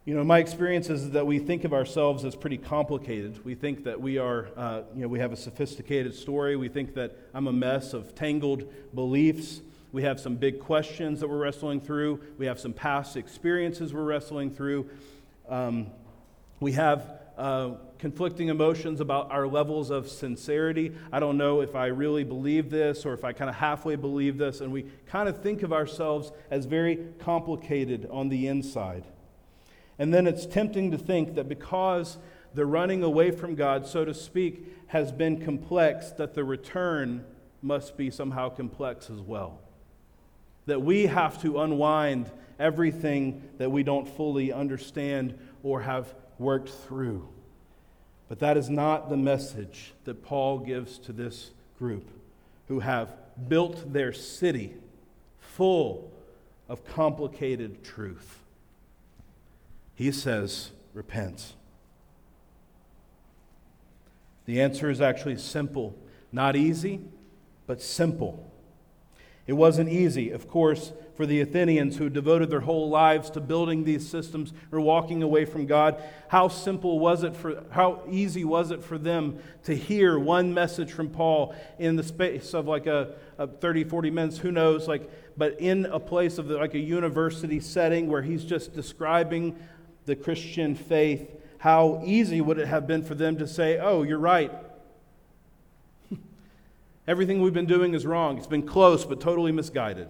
You 0.03 0.15
know, 0.15 0.23
my 0.23 0.39
experience 0.39 0.89
is 0.89 1.11
that 1.11 1.27
we 1.27 1.37
think 1.37 1.63
of 1.63 1.73
ourselves 1.73 2.25
as 2.25 2.35
pretty 2.35 2.57
complicated. 2.57 3.45
We 3.45 3.53
think 3.53 3.83
that 3.83 4.01
we 4.01 4.17
are, 4.17 4.49
uh, 4.57 4.81
you 4.95 5.03
know, 5.03 5.07
we 5.07 5.19
have 5.19 5.31
a 5.31 5.37
sophisticated 5.37 6.15
story. 6.15 6.55
We 6.55 6.69
think 6.69 6.95
that 6.95 7.15
I'm 7.35 7.45
a 7.45 7.53
mess 7.53 7.93
of 7.93 8.15
tangled 8.15 8.67
beliefs. 8.95 9.61
We 9.91 10.01
have 10.01 10.19
some 10.19 10.37
big 10.37 10.59
questions 10.59 11.19
that 11.19 11.27
we're 11.27 11.37
wrestling 11.37 11.81
through. 11.81 12.19
We 12.39 12.47
have 12.47 12.59
some 12.59 12.73
past 12.73 13.15
experiences 13.15 13.93
we're 13.93 14.03
wrestling 14.03 14.49
through. 14.49 14.89
Um, 15.47 15.91
we 16.59 16.71
have 16.71 17.20
uh, 17.41 17.71
conflicting 17.97 18.49
emotions 18.49 18.99
about 18.99 19.31
our 19.31 19.47
levels 19.47 19.89
of 19.89 20.07
sincerity. 20.07 20.91
I 21.11 21.19
don't 21.19 21.37
know 21.39 21.61
if 21.61 21.75
I 21.75 21.87
really 21.87 22.23
believe 22.23 22.69
this 22.69 23.03
or 23.03 23.13
if 23.13 23.23
I 23.23 23.33
kind 23.33 23.49
of 23.49 23.55
halfway 23.55 23.95
believe 23.95 24.37
this. 24.37 24.61
And 24.61 24.71
we 24.71 24.85
kind 25.07 25.27
of 25.27 25.41
think 25.41 25.63
of 25.63 25.73
ourselves 25.73 26.31
as 26.51 26.65
very 26.65 26.99
complicated 27.17 28.07
on 28.11 28.29
the 28.29 28.45
inside. 28.45 29.05
And 29.97 30.13
then 30.13 30.27
it's 30.27 30.45
tempting 30.45 30.91
to 30.91 30.99
think 30.99 31.33
that 31.33 31.49
because 31.49 32.19
the 32.53 32.67
running 32.67 33.01
away 33.01 33.31
from 33.31 33.55
God, 33.55 33.87
so 33.87 34.05
to 34.05 34.13
speak, 34.13 34.77
has 34.87 35.11
been 35.11 35.43
complex, 35.43 36.11
that 36.11 36.35
the 36.35 36.43
return 36.43 37.25
must 37.63 37.97
be 37.97 38.11
somehow 38.11 38.49
complex 38.49 39.09
as 39.09 39.19
well. 39.19 39.59
That 40.67 40.83
we 40.83 41.07
have 41.07 41.41
to 41.41 41.61
unwind 41.61 42.29
everything 42.59 43.49
that 43.57 43.71
we 43.71 43.81
don't 43.81 44.07
fully 44.07 44.53
understand 44.53 45.39
or 45.63 45.81
have 45.81 46.13
worked 46.41 46.69
through. 46.69 47.29
But 48.27 48.39
that 48.39 48.57
is 48.57 48.69
not 48.69 49.09
the 49.09 49.17
message 49.17 49.93
that 50.05 50.23
Paul 50.23 50.59
gives 50.59 50.97
to 50.99 51.13
this 51.13 51.51
group 51.77 52.09
who 52.67 52.79
have 52.79 53.13
built 53.47 53.93
their 53.93 54.11
city 54.11 54.75
full 55.39 56.11
of 56.67 56.85
complicated 56.85 57.83
truth. 57.83 58.39
He 59.95 60.11
says, 60.11 60.71
Repent. 60.93 61.53
The 64.45 64.61
answer 64.61 64.89
is 64.89 64.99
actually 64.99 65.37
simple. 65.37 65.95
Not 66.31 66.55
easy, 66.55 67.01
but 67.67 67.81
simple. 67.81 68.50
It 69.51 69.57
wasn't 69.57 69.89
easy, 69.89 70.29
of 70.29 70.47
course, 70.47 70.93
for 71.17 71.25
the 71.25 71.41
Athenians 71.41 71.97
who 71.97 72.09
devoted 72.09 72.49
their 72.49 72.61
whole 72.61 72.87
lives 72.87 73.29
to 73.31 73.41
building 73.41 73.83
these 73.83 74.07
systems 74.07 74.53
or 74.71 74.79
walking 74.79 75.21
away 75.23 75.43
from 75.43 75.65
God. 75.65 76.01
How 76.29 76.47
simple 76.47 76.99
was 76.99 77.23
it 77.23 77.35
for, 77.35 77.61
how 77.71 77.99
easy 78.09 78.45
was 78.45 78.71
it 78.71 78.81
for 78.81 78.97
them 78.97 79.39
to 79.65 79.75
hear 79.75 80.17
one 80.17 80.53
message 80.53 80.93
from 80.93 81.09
Paul 81.09 81.53
in 81.77 81.97
the 81.97 82.03
space 82.03 82.53
of 82.53 82.69
like 82.69 82.87
a, 82.87 83.15
a 83.37 83.45
30, 83.45 83.83
40 83.83 84.09
minutes, 84.09 84.37
who 84.37 84.53
knows, 84.53 84.87
like, 84.87 85.11
but 85.35 85.59
in 85.59 85.85
a 85.85 85.99
place 85.99 86.37
of 86.37 86.49
like 86.49 86.73
a 86.73 86.79
university 86.79 87.59
setting 87.59 88.07
where 88.07 88.21
he's 88.21 88.45
just 88.45 88.73
describing 88.73 89.59
the 90.05 90.15
Christian 90.15 90.75
faith, 90.75 91.29
how 91.57 92.01
easy 92.05 92.39
would 92.39 92.57
it 92.57 92.69
have 92.69 92.87
been 92.87 93.03
for 93.03 93.15
them 93.15 93.37
to 93.39 93.45
say, 93.45 93.79
oh, 93.79 94.03
you're 94.03 94.17
right. 94.17 94.49
Everything 97.07 97.41
we've 97.41 97.53
been 97.53 97.65
doing 97.65 97.93
is 97.93 98.05
wrong. 98.05 98.37
It's 98.37 98.47
been 98.47 98.65
close, 98.65 99.05
but 99.05 99.19
totally 99.19 99.51
misguided. 99.51 100.07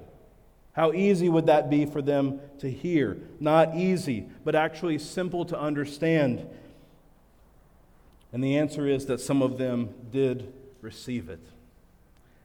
How 0.73 0.93
easy 0.93 1.29
would 1.29 1.47
that 1.47 1.69
be 1.69 1.85
for 1.85 2.01
them 2.01 2.39
to 2.59 2.69
hear? 2.69 3.17
Not 3.39 3.75
easy, 3.75 4.27
but 4.43 4.55
actually 4.55 4.99
simple 4.99 5.45
to 5.45 5.59
understand. 5.59 6.47
And 8.31 8.43
the 8.43 8.57
answer 8.57 8.87
is 8.87 9.05
that 9.07 9.19
some 9.19 9.41
of 9.41 9.57
them 9.57 9.93
did 10.11 10.53
receive 10.81 11.29
it. 11.29 11.45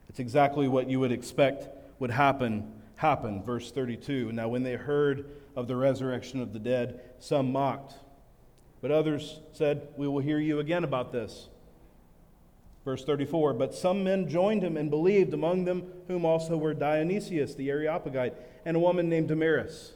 It's 0.08 0.18
exactly 0.18 0.66
what 0.66 0.88
you 0.88 0.98
would 1.00 1.12
expect 1.12 1.68
would 2.00 2.10
happen. 2.10 2.72
Happen, 2.96 3.42
verse 3.42 3.70
32. 3.70 4.32
Now, 4.32 4.48
when 4.48 4.62
they 4.62 4.74
heard 4.74 5.28
of 5.54 5.68
the 5.68 5.76
resurrection 5.76 6.40
of 6.40 6.52
the 6.52 6.58
dead, 6.58 7.00
some 7.18 7.52
mocked, 7.52 7.94
but 8.80 8.90
others 8.90 9.40
said, 9.52 9.88
We 9.96 10.08
will 10.08 10.20
hear 10.20 10.38
you 10.38 10.60
again 10.60 10.84
about 10.84 11.12
this. 11.12 11.48
Verse 12.86 13.04
34 13.04 13.52
But 13.54 13.74
some 13.74 14.04
men 14.04 14.28
joined 14.28 14.62
him 14.62 14.76
and 14.76 14.88
believed, 14.88 15.34
among 15.34 15.64
them 15.64 15.92
whom 16.06 16.24
also 16.24 16.56
were 16.56 16.72
Dionysius 16.72 17.54
the 17.54 17.68
Areopagite 17.68 18.34
and 18.64 18.76
a 18.76 18.80
woman 18.80 19.10
named 19.10 19.28
Damaris. 19.28 19.92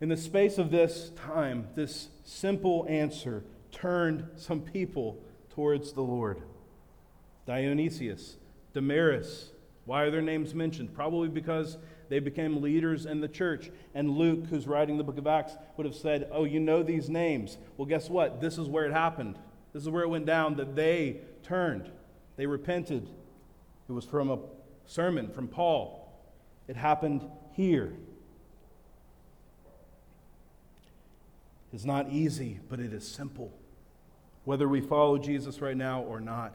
In 0.00 0.08
the 0.08 0.16
space 0.16 0.58
of 0.58 0.72
this 0.72 1.10
time, 1.10 1.68
this 1.76 2.08
simple 2.24 2.86
answer 2.88 3.44
turned 3.70 4.26
some 4.36 4.62
people 4.62 5.22
towards 5.54 5.92
the 5.92 6.02
Lord. 6.02 6.42
Dionysius, 7.46 8.36
Damaris. 8.74 9.50
Why 9.84 10.02
are 10.02 10.10
their 10.10 10.22
names 10.22 10.54
mentioned? 10.54 10.92
Probably 10.92 11.28
because 11.28 11.78
They 12.08 12.18
became 12.18 12.60
leaders 12.60 13.06
in 13.06 13.20
the 13.20 13.28
church. 13.28 13.70
And 13.94 14.10
Luke, 14.10 14.46
who's 14.50 14.66
writing 14.66 14.98
the 14.98 15.04
book 15.04 15.18
of 15.18 15.28
Acts, 15.28 15.52
would 15.76 15.86
have 15.86 15.94
said, 15.94 16.28
Oh, 16.32 16.42
you 16.42 16.58
know 16.58 16.82
these 16.82 17.08
names. 17.08 17.56
Well, 17.76 17.86
guess 17.86 18.10
what? 18.10 18.40
This 18.40 18.58
is 18.58 18.66
where 18.66 18.84
it 18.84 18.92
happened. 18.92 19.38
This 19.72 19.82
is 19.82 19.88
where 19.88 20.02
it 20.02 20.08
went 20.08 20.26
down 20.26 20.56
that 20.56 20.74
they 20.74 21.18
turned, 21.42 21.90
they 22.36 22.46
repented. 22.46 23.08
It 23.88 23.92
was 23.92 24.04
from 24.04 24.30
a 24.30 24.38
sermon 24.86 25.30
from 25.30 25.48
Paul. 25.48 26.12
It 26.68 26.76
happened 26.76 27.24
here. 27.52 27.92
It's 31.72 31.84
not 31.84 32.10
easy, 32.10 32.60
but 32.68 32.80
it 32.80 32.92
is 32.92 33.06
simple. 33.06 33.52
Whether 34.44 34.68
we 34.68 34.80
follow 34.80 35.18
Jesus 35.18 35.60
right 35.60 35.76
now 35.76 36.02
or 36.02 36.20
not, 36.20 36.54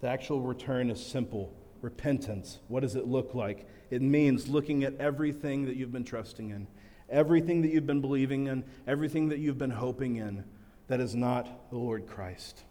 the 0.00 0.08
actual 0.08 0.40
return 0.40 0.90
is 0.90 1.04
simple 1.04 1.52
repentance. 1.82 2.58
What 2.68 2.80
does 2.80 2.96
it 2.96 3.06
look 3.06 3.34
like? 3.34 3.68
It 3.90 4.02
means 4.02 4.48
looking 4.48 4.82
at 4.84 4.96
everything 4.98 5.66
that 5.66 5.76
you've 5.76 5.92
been 5.92 6.04
trusting 6.04 6.50
in, 6.50 6.66
everything 7.08 7.62
that 7.62 7.70
you've 7.70 7.86
been 7.86 8.00
believing 8.00 8.46
in, 8.46 8.64
everything 8.86 9.28
that 9.28 9.38
you've 9.38 9.58
been 9.58 9.70
hoping 9.70 10.16
in 10.16 10.44
that 10.88 11.00
is 11.00 11.14
not 11.14 11.70
the 11.70 11.78
Lord 11.78 12.06
Christ. 12.06 12.62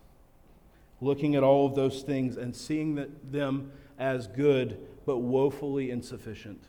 Looking 1.01 1.35
at 1.35 1.43
all 1.43 1.65
of 1.65 1.75
those 1.75 2.01
things 2.01 2.37
and 2.37 2.55
seeing 2.55 2.95
that, 2.95 3.31
them 3.31 3.71
as 3.99 4.27
good 4.27 4.77
but 5.05 5.17
woefully 5.17 5.91
insufficient. 5.91 6.63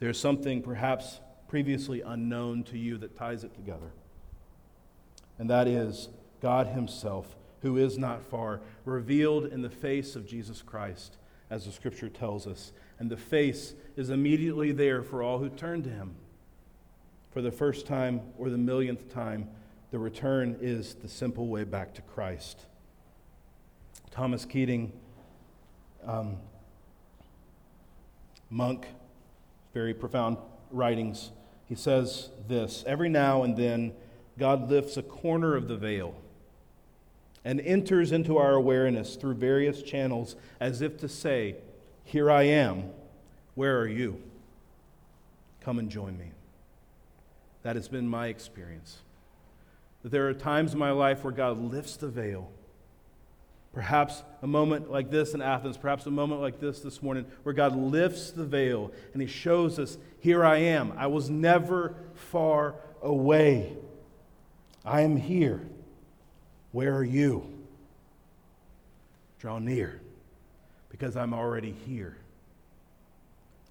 There's 0.00 0.18
something 0.18 0.62
perhaps 0.62 1.20
previously 1.46 2.00
unknown 2.00 2.64
to 2.64 2.78
you 2.78 2.98
that 2.98 3.16
ties 3.16 3.44
it 3.44 3.54
together. 3.54 3.92
And 5.38 5.48
that 5.50 5.68
is 5.68 6.08
God 6.40 6.68
Himself, 6.68 7.36
who 7.60 7.76
is 7.76 7.98
not 7.98 8.24
far, 8.24 8.60
revealed 8.84 9.46
in 9.46 9.62
the 9.62 9.70
face 9.70 10.16
of 10.16 10.26
Jesus 10.26 10.62
Christ, 10.62 11.18
as 11.50 11.66
the 11.66 11.72
scripture 11.72 12.08
tells 12.08 12.46
us. 12.46 12.72
And 12.98 13.10
the 13.10 13.16
face 13.16 13.74
is 13.96 14.10
immediately 14.10 14.72
there 14.72 15.02
for 15.02 15.22
all 15.22 15.38
who 15.38 15.50
turn 15.50 15.82
to 15.84 15.90
Him. 15.90 16.16
For 17.32 17.40
the 17.40 17.50
first 17.50 17.86
time 17.86 18.20
or 18.38 18.50
the 18.50 18.58
millionth 18.58 19.08
time, 19.12 19.48
the 19.90 19.98
return 19.98 20.56
is 20.60 20.94
the 20.94 21.08
simple 21.08 21.48
way 21.48 21.64
back 21.64 21.94
to 21.94 22.02
Christ. 22.02 22.60
Thomas 24.10 24.44
Keating, 24.44 24.92
um, 26.04 26.36
monk, 28.50 28.86
very 29.72 29.94
profound 29.94 30.36
writings, 30.70 31.30
he 31.66 31.74
says 31.74 32.28
this 32.48 32.84
Every 32.86 33.08
now 33.08 33.44
and 33.44 33.56
then, 33.56 33.94
God 34.38 34.70
lifts 34.70 34.98
a 34.98 35.02
corner 35.02 35.56
of 35.56 35.68
the 35.68 35.76
veil 35.76 36.14
and 37.44 37.60
enters 37.60 38.12
into 38.12 38.36
our 38.36 38.52
awareness 38.52 39.16
through 39.16 39.34
various 39.34 39.82
channels 39.82 40.36
as 40.60 40.82
if 40.82 40.98
to 40.98 41.08
say, 41.08 41.56
Here 42.04 42.30
I 42.30 42.42
am. 42.42 42.90
Where 43.54 43.78
are 43.78 43.88
you? 43.88 44.20
Come 45.62 45.78
and 45.78 45.90
join 45.90 46.18
me. 46.18 46.32
That 47.62 47.76
has 47.76 47.88
been 47.88 48.08
my 48.08 48.28
experience. 48.28 48.98
That 50.02 50.10
there 50.10 50.28
are 50.28 50.34
times 50.34 50.72
in 50.72 50.78
my 50.78 50.90
life 50.90 51.22
where 51.24 51.32
God 51.32 51.58
lifts 51.58 51.96
the 51.96 52.08
veil. 52.08 52.50
Perhaps 53.72 54.22
a 54.42 54.46
moment 54.46 54.90
like 54.90 55.10
this 55.10 55.32
in 55.32 55.40
Athens, 55.40 55.78
perhaps 55.78 56.04
a 56.04 56.10
moment 56.10 56.42
like 56.42 56.60
this 56.60 56.80
this 56.80 57.02
morning, 57.02 57.24
where 57.42 57.54
God 57.54 57.74
lifts 57.74 58.30
the 58.30 58.44
veil 58.44 58.92
and 59.12 59.22
He 59.22 59.28
shows 59.28 59.78
us, 59.78 59.96
Here 60.20 60.44
I 60.44 60.58
am. 60.58 60.92
I 60.96 61.06
was 61.06 61.30
never 61.30 61.94
far 62.14 62.74
away. 63.00 63.76
I 64.84 65.02
am 65.02 65.16
here. 65.16 65.62
Where 66.72 66.94
are 66.94 67.04
you? 67.04 67.46
Draw 69.38 69.58
near, 69.60 70.00
because 70.90 71.16
I'm 71.16 71.34
already 71.34 71.72
here. 71.86 72.16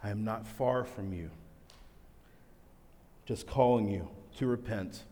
I 0.04 0.10
am 0.10 0.24
not 0.24 0.48
far 0.48 0.84
from 0.84 1.14
you. 1.14 1.30
Just 3.32 3.48
calling 3.48 3.90
you 3.90 4.10
to 4.40 4.46
repent 4.46 5.06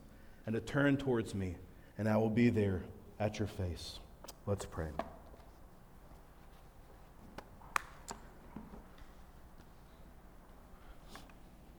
and 0.45 0.53
to 0.53 0.59
turn 0.59 0.97
towards 0.97 1.33
me, 1.33 1.55
and 1.97 2.05
I 2.05 2.17
will 2.17 2.29
be 2.29 2.49
there 2.49 2.83
at 3.17 3.39
your 3.39 3.47
face. 3.47 3.99
Let's 4.45 4.65
pray. 4.65 4.89